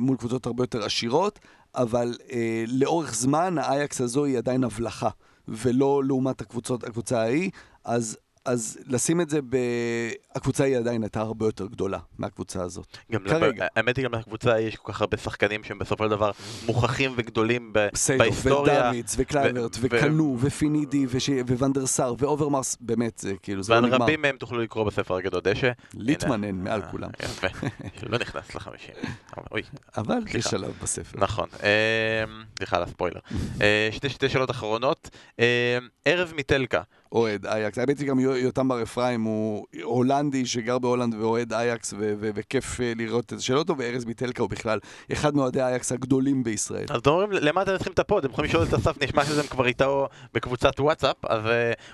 [0.00, 1.38] מול קבוצות הרבה יותר עשירות,
[1.74, 2.32] אבל uh,
[2.68, 5.08] לאורך זמן האייקס הזו היא עדיין הבלחה,
[5.48, 7.50] ולא לעומת הקבוצות, הקבוצה ההיא,
[7.84, 9.56] אז אז לשים את זה ב...
[10.34, 12.96] הקבוצה היא עדיין הייתה הרבה יותר גדולה מהקבוצה הזאת.
[13.12, 13.66] גם כרגע.
[13.76, 16.30] האמת היא גם לקבוצה יש כל כך הרבה שחקנים שהם בסופו של דבר
[16.66, 17.88] מוכחים וגדולים ב...
[18.18, 18.88] בהיסטוריה.
[18.88, 19.86] ודוידס וקלייברט ו...
[19.90, 20.46] וקאנו ו...
[20.46, 21.30] ופינידי וש...
[21.58, 23.96] וואן דר סאר ואוברמאס, באמת, זה כאילו, זה לא נגמר.
[23.96, 25.70] רבים מהם תוכלו לקרוא בספר הגדול דשא.
[25.94, 27.10] ליטמנן מעל אה, כולם.
[27.22, 27.46] יפה,
[28.02, 28.94] לא נכנס לחמישים.
[29.96, 31.18] אבל יש שלב בספר.
[31.20, 31.48] נכון.
[31.62, 32.24] אה,
[32.58, 33.20] סליחה על הספוילר.
[33.62, 35.10] אה, שתי שאלות אחרונות.
[36.04, 36.82] ארז ביטלקה.
[37.12, 37.78] אוהד אייקס.
[37.78, 43.24] האמת היא גם יותם בר אפרים הוא הולנדי שגר בהולנד ואוהד אייקס, וכיף אה, לראות
[43.24, 44.78] את השאלות אותו, וארז ביטלקה הוא בכלל
[45.12, 46.86] אחד מאוהדי אייקס הגדולים בישראל.
[46.90, 48.24] אז אתם אומרים, למה אתם צריכים את ה pod?
[48.24, 51.48] הם יכולים לשאול את אסף, נשמע שזה כבר איתו בקבוצת וואטסאפ, אז אה,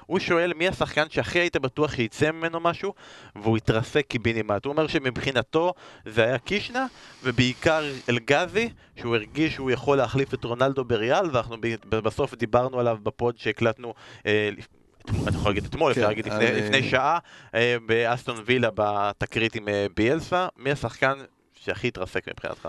[0.06, 2.94] הוא שואל מי השחקן שהכי היית בטוח שיצא ממנו משהו,
[3.36, 4.64] והוא התרסק קיבינימט.
[4.64, 5.72] הוא אומר שמבחינתו
[6.06, 6.86] זה היה קישנה,
[7.24, 11.56] ובעיקר אלגזי, שהוא הרגיש שהוא יכול להחליף את רונלדו בריאל, ואנחנו
[11.90, 14.26] בסוף דיברנו עליו בפוד שהקלטנו uh,
[15.28, 17.18] אתה יכול להגיד אתמול, אפשר כן, להגיד לפני שעה,
[17.54, 21.14] אה, באסטון וילה בתקרית עם אה, ביאלסה, מי השחקן
[21.54, 22.68] שהכי התרסק מבחינתך?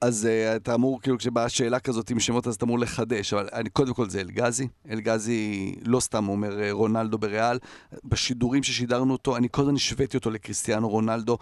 [0.00, 3.48] אז uh, אתה אמור, כאילו, כשבאה שאלה כזאת עם שמות, אז אתה אמור לחדש, אבל
[3.52, 4.68] אני, קודם כל זה אלגזי.
[4.90, 7.58] אלגזי לא סתם אומר רונלדו בריאל.
[8.04, 11.38] בשידורים ששידרנו אותו, אני קודם השוויתי אותו לקריסטיאנו רונלדו.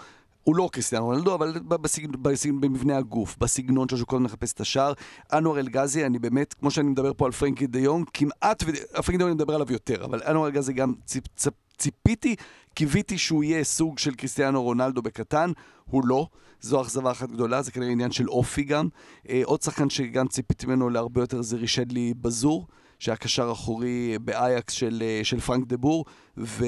[0.49, 2.07] הוא לא קריסטיאנו רונלדו, אבל בסג...
[2.07, 2.51] בסג...
[2.51, 4.93] במבנה הגוף, בסגנון שלו, קודם מחפש את השער.
[5.33, 8.67] אנואר אלגזי, אני באמת, כמו שאני מדבר פה על פרנקי דה יונג, כמעט, ו...
[8.93, 11.25] פרנקי דה יונג אני מדבר עליו יותר, אבל אנואר אלגזי גם ציפ...
[11.37, 11.53] ציפ...
[11.79, 12.37] ציפיתי,
[12.75, 15.53] קיוויתי שהוא יהיה סוג של קריסטיאנו רונלדו בקטן,
[15.85, 16.27] הוא לא.
[16.61, 18.89] זו אכזבה אחת גדולה, זה כנראה עניין של אופי גם.
[19.29, 22.67] אה, עוד שחקן שגם ציפיתי ממנו להרבה יותר זה רישדלי בזור.
[22.99, 26.05] שהיה קשר אחורי באייקס של, אה, של פרנק דה בור,
[26.37, 26.65] ו,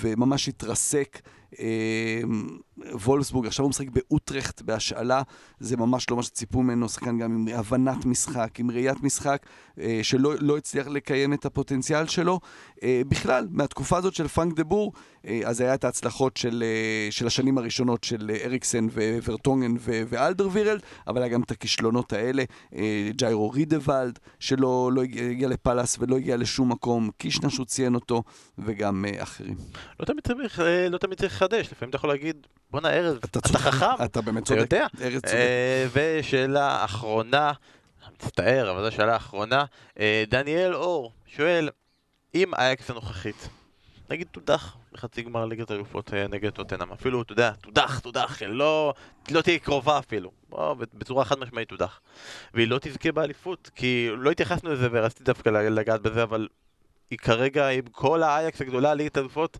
[0.00, 1.20] וממש התרסק
[2.78, 5.22] וולסבורג, עכשיו הוא משחק באוטרכט בהשאלה,
[5.60, 9.46] זה ממש לא מה שציפו ממנו, שחקן גם עם הבנת משחק, עם ראיית משחק,
[9.78, 12.40] אה, שלא לא הצליח לקיים את הפוטנציאל שלו.
[12.82, 14.92] אה, בכלל, מהתקופה הזאת של פרנק דה בור,
[15.44, 16.64] אז היה את ההצלחות של,
[17.10, 18.86] של השנים הראשונות של אריקסן
[19.26, 19.74] וורטונגן
[20.08, 22.44] ואלדר וירלד, אבל היה גם את הכישלונות האלה,
[23.10, 28.22] ג'יירו רידוולד, שלא לא הגיע לפאלאס ולא הגיע לשום מקום, קישנה שהוא ציין אותו,
[28.58, 29.56] וגם אחרים.
[30.00, 33.58] לא תמיד צריך, לא תמיד צריך לחדש, לפעמים אתה יכול להגיד, בואנה ארז, אתה, אתה
[33.58, 34.86] חכם, אתה באמת צודק, אתה יודע.
[35.02, 35.34] ארז צודק.
[35.34, 37.52] אה, ושאלה אחרונה,
[38.14, 39.64] מצטער, אבל זו שאלה אחרונה,
[39.98, 41.68] אה, דניאל אור שואל,
[42.34, 43.48] אם אייקס הנוכחית,
[44.10, 48.94] נגיד תודח בחצי גמר ליגת אלופות אה, נגד טוטנאם, אפילו, אתה יודע, תודח, תודח, לא,
[49.30, 52.00] לא תהיה קרובה אפילו, בוא, בצורה חד משמעית תודח.
[52.54, 56.48] והיא לא תזכה באליפות, כי לא התייחסנו לזה ורציתי דווקא לגעת בזה, אבל
[57.10, 59.58] היא כרגע עם כל האייקס הגדולה ליגת אלופות,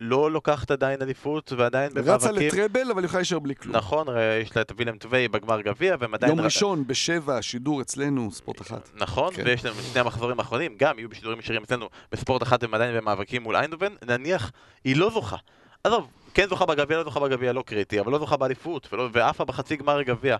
[0.00, 2.14] לא לוקחת עדיין אליפות ועדיין במאבקים.
[2.14, 3.76] רצה לטראבל, אבל יכולה להישאר בלי כלום.
[3.76, 4.06] נכון,
[4.42, 6.30] יש לה את וילם טווי בגמר גביע, והם עדיין...
[6.30, 8.90] יום ראשון, בשבע, שידור אצלנו, ספורט אחת.
[8.94, 9.42] נכון, כן.
[9.46, 13.42] ויש לנו שני המחזורים האחרונים, גם יהיו בשידורים ישירים אצלנו בספורט אחת, הם עדיין במאבקים
[13.42, 14.52] מול איינדובן, נניח,
[14.84, 15.36] היא לא זוכה.
[15.84, 19.76] עזוב, כן זוכה בגביע, לא זוכה בגביע, לא קריטי, אבל לא זוכה באליפות, ועפה בחצי
[19.76, 20.36] גמר גביע,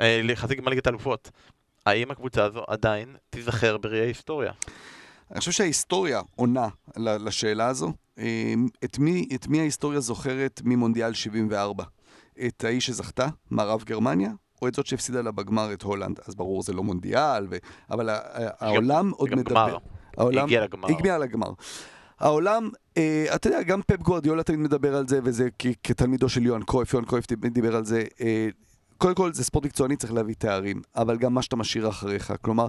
[0.00, 1.30] אה, חצי גמר ליגת אלופות.
[1.86, 4.52] האם הקבוצה הזו עדיין תיזכר בראי ההיסטוריה?
[5.30, 7.92] אני חושב שההיסטוריה עונה לשאלה הזו.
[8.18, 11.84] אמ, את מי, את מי ההיסטוריה זוכרת ממונדיאל 74?
[12.46, 14.30] את האיש שזכתה, מערב גרמניה,
[14.62, 16.20] או את זאת שהפסידה לה בגמר את הולנד?
[16.26, 17.56] אז ברור, זה לא מונדיאל, ו...
[17.90, 18.08] אבל
[18.58, 19.54] העולם עוד מדבר.
[19.54, 19.78] גמר.
[20.16, 20.88] העולם הגיע לגמר.
[20.88, 21.50] הגיע לגמר.
[22.20, 25.48] העולם, אה, אתה יודע, גם פפ גורדיולה תמיד מדבר על זה, וזה
[25.82, 28.04] כתלמידו של יוהאן קרויף, יוהאן קרויף דיבר על זה.
[28.20, 28.48] אה,
[28.98, 32.32] קודם כל, זה ספורט מקצועני, צריך להביא תארים, אבל גם מה שאתה משאיר אחריך.
[32.42, 32.66] כלומר,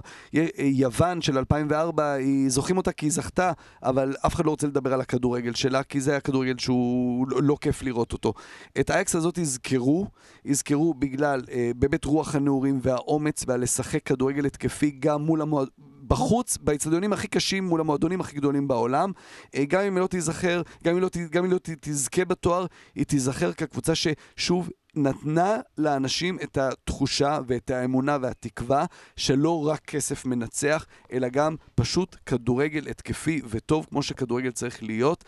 [0.58, 2.16] יוון של 2004,
[2.48, 3.52] זוכרים אותה כי היא זכתה,
[3.82, 7.42] אבל אף אחד לא רוצה לדבר על הכדורגל שלה, כי זה היה כדורגל שהוא לא,
[7.42, 8.32] לא כיף לראות אותו.
[8.80, 10.06] את האקס הזאת יזכרו,
[10.44, 15.68] יזכרו בגלל אה, באמת רוח הנעורים והאומץ והלשחק כדורגל התקפי גם מול המועד...
[16.08, 19.12] בחוץ, באצטדיונים הכי קשים מול המועדונים הכי גדולים בעולם.
[19.54, 23.04] אה, גם אם היא לא תיזכר, גם אם היא לא, היא לא תזכה בתואר, היא
[23.04, 24.70] תיזכר כקבוצה ששוב
[25.02, 28.84] נתנה לאנשים את התחושה ואת האמונה והתקווה
[29.16, 35.24] שלא רק כסף מנצח, אלא גם פשוט כדורגל התקפי וטוב כמו שכדורגל צריך להיות.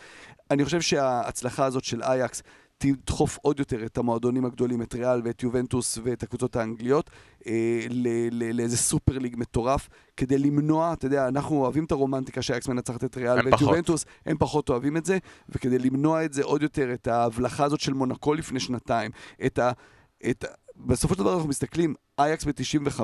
[0.51, 2.43] אני חושב שההצלחה הזאת של אייקס
[2.77, 7.09] תדחוף עוד יותר את המועדונים הגדולים, את ריאל ואת יובנטוס ואת הקבוצות האנגליות,
[7.47, 7.87] אה,
[8.31, 13.17] לאיזה סופר ליג מטורף, כדי למנוע, אתה יודע, אנחנו אוהבים את הרומנטיקה שהאקס מנצחת את
[13.17, 13.61] ריאל ואת.
[13.61, 15.17] יובנטוס, הם פחות אוהבים את זה,
[15.49, 19.11] וכדי למנוע את זה עוד יותר, את ההבלחה הזאת של מונקו לפני שנתיים,
[19.45, 19.71] את ה...
[20.29, 23.01] את, בסופו של דבר אנחנו מסתכלים, אייקס ב-95,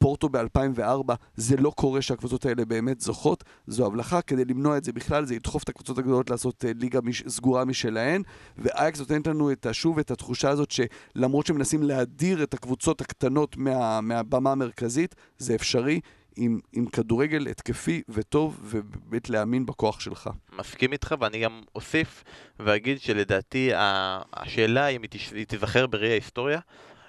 [0.00, 4.92] פורטו ב-2004, זה לא קורה שהקבוצות האלה באמת זוכות, זו הבלחה, כדי למנוע את זה
[4.92, 8.22] בכלל, זה ידחוף את הקבוצות הגדולות לעשות uh, ליגה מש, סגורה משלהן,
[8.58, 14.00] ואייקס נותנת לנו את, שוב את התחושה הזאת שלמרות שמנסים להדיר את הקבוצות הקטנות מה,
[14.00, 16.00] מהבמה המרכזית, זה אפשרי.
[16.36, 20.30] עם, עם כדורגל התקפי וטוב, ובאמת להאמין בכוח שלך.
[20.58, 22.24] מסכים איתך, ואני גם אוסיף
[22.60, 25.02] ואגיד שלדעתי השאלה אם
[25.34, 26.60] היא תיזכר בראי ההיסטוריה,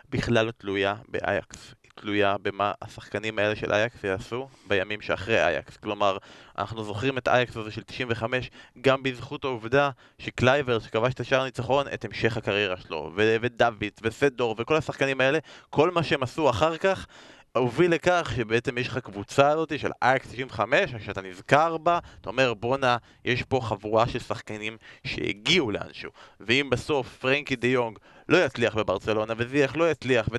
[0.10, 1.76] בכלל לא תלויה באייקס.
[2.02, 5.78] תלויה במה השחקנים האלה של אייקס יעשו בימים שאחרי אייקס.
[5.78, 6.18] כלומר,
[6.58, 8.49] אנחנו זוכרים את אייקס הזה של 95
[8.82, 9.89] גם בזכות העובדה
[10.20, 15.39] שקלויברט, שכבש את השער הניצחון, את המשך הקריירה שלו, ודוידס, וסדור, וכל השחקנים האלה,
[15.70, 17.08] כל מה שהם עשו אחר כך,
[17.56, 22.54] הוביל לכך שבעצם יש לך קבוצה הזאת של אייקס 95, שאתה נזכר בה, אתה אומר
[22.54, 24.78] בואנה, יש פה חבורה של שחקנים
[25.08, 26.12] שהגיעו לאנשהו.
[26.39, 27.97] ואם בסוף פרנקי דה יונג
[28.32, 30.30] לא יצליח בברצלונה, וזייח לא יצליח,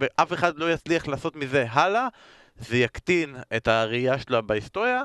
[0.00, 2.08] ואף אחד לא יצליח לעשות מזה הלאה,
[2.58, 5.02] זה יקטין את הראייה שלה בהיסטוריה,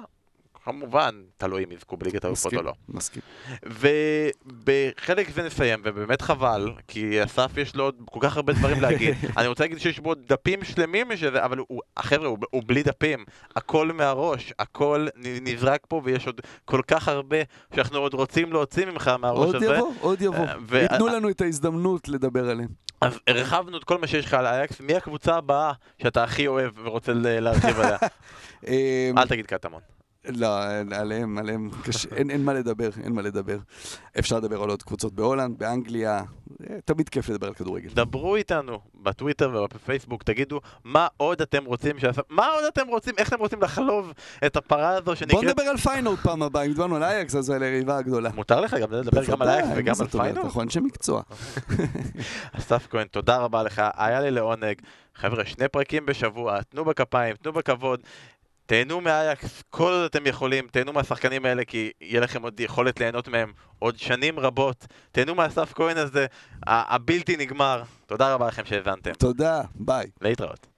[0.66, 2.74] כמובן, תלוי אם יזכו בליגת האלופות או לא.
[2.90, 3.22] מסכים.
[3.64, 9.16] ובחלק זה נסיים, ובאמת חבל, כי אסף יש לו עוד כל כך הרבה דברים להגיד.
[9.38, 13.26] אני רוצה להגיד שיש בו דפים שלמים שזה, אבל הוא, החבר'ה, הוא, הוא בלי דפים.
[13.56, 17.38] הכל מהראש, הכל נזרק פה, ויש עוד כל כך הרבה
[17.76, 19.68] שאנחנו עוד רוצים להוציא ממך מהראש עוד הזה.
[19.68, 20.46] עוד יבוא, עוד יבוא.
[20.68, 20.78] ו...
[20.78, 22.70] ייתנו לנו את ההזדמנות לדבר עליהם.
[23.02, 26.72] אז הרחבנו את כל מה שיש לך על אייקס, מי הקבוצה הבאה שאתה הכי אוהב
[26.84, 27.98] ורוצה להרחיב עליה?
[28.68, 29.82] אמ, אל תגיד קטמון.
[30.30, 33.58] לא, עליהם, עליהם, קשה, אין, אין מה לדבר, אין מה לדבר.
[34.20, 36.22] אפשר לדבר על עוד קבוצות בהולנד, באנגליה,
[36.86, 37.90] תמיד כיף לדבר על כדורגל.
[37.94, 42.22] דברו איתנו בטוויטר ובפייסבוק, תגידו מה עוד אתם רוצים שעשה...
[42.30, 44.14] מה עוד אתם רוצים, איך אתם רוצים לחלוב
[44.46, 45.44] את הפרה הזו שנקראת...
[45.44, 48.30] בוא נדבר על פיינורד פעם הבאה, אם דיברנו על אייקס, אז על היריבה הגדולה.
[48.36, 50.46] מותר לך גם לדבר גם על אייקס וגם על פיינורד?
[50.46, 51.22] נכון, אנשי מקצוע.
[52.58, 54.76] אסף כהן, תודה רבה לך, היה לי לעונג.
[55.16, 58.00] חבר'ה, שני פרקים בשבוע, תנו בכפיים, תנו בכבוד.
[58.66, 63.28] תהנו מאייקס כל עוד אתם יכולים, תהנו מהשחקנים האלה כי יהיה לכם עוד יכולת ליהנות
[63.28, 64.86] מהם עוד שנים רבות.
[65.12, 66.26] תהנו מאסף כהן הזה,
[66.68, 67.84] הבלתי נגמר.
[68.06, 69.14] תודה רבה לכם שהאזנתם.
[69.14, 70.08] תודה, ביי.
[70.22, 70.73] להתראות.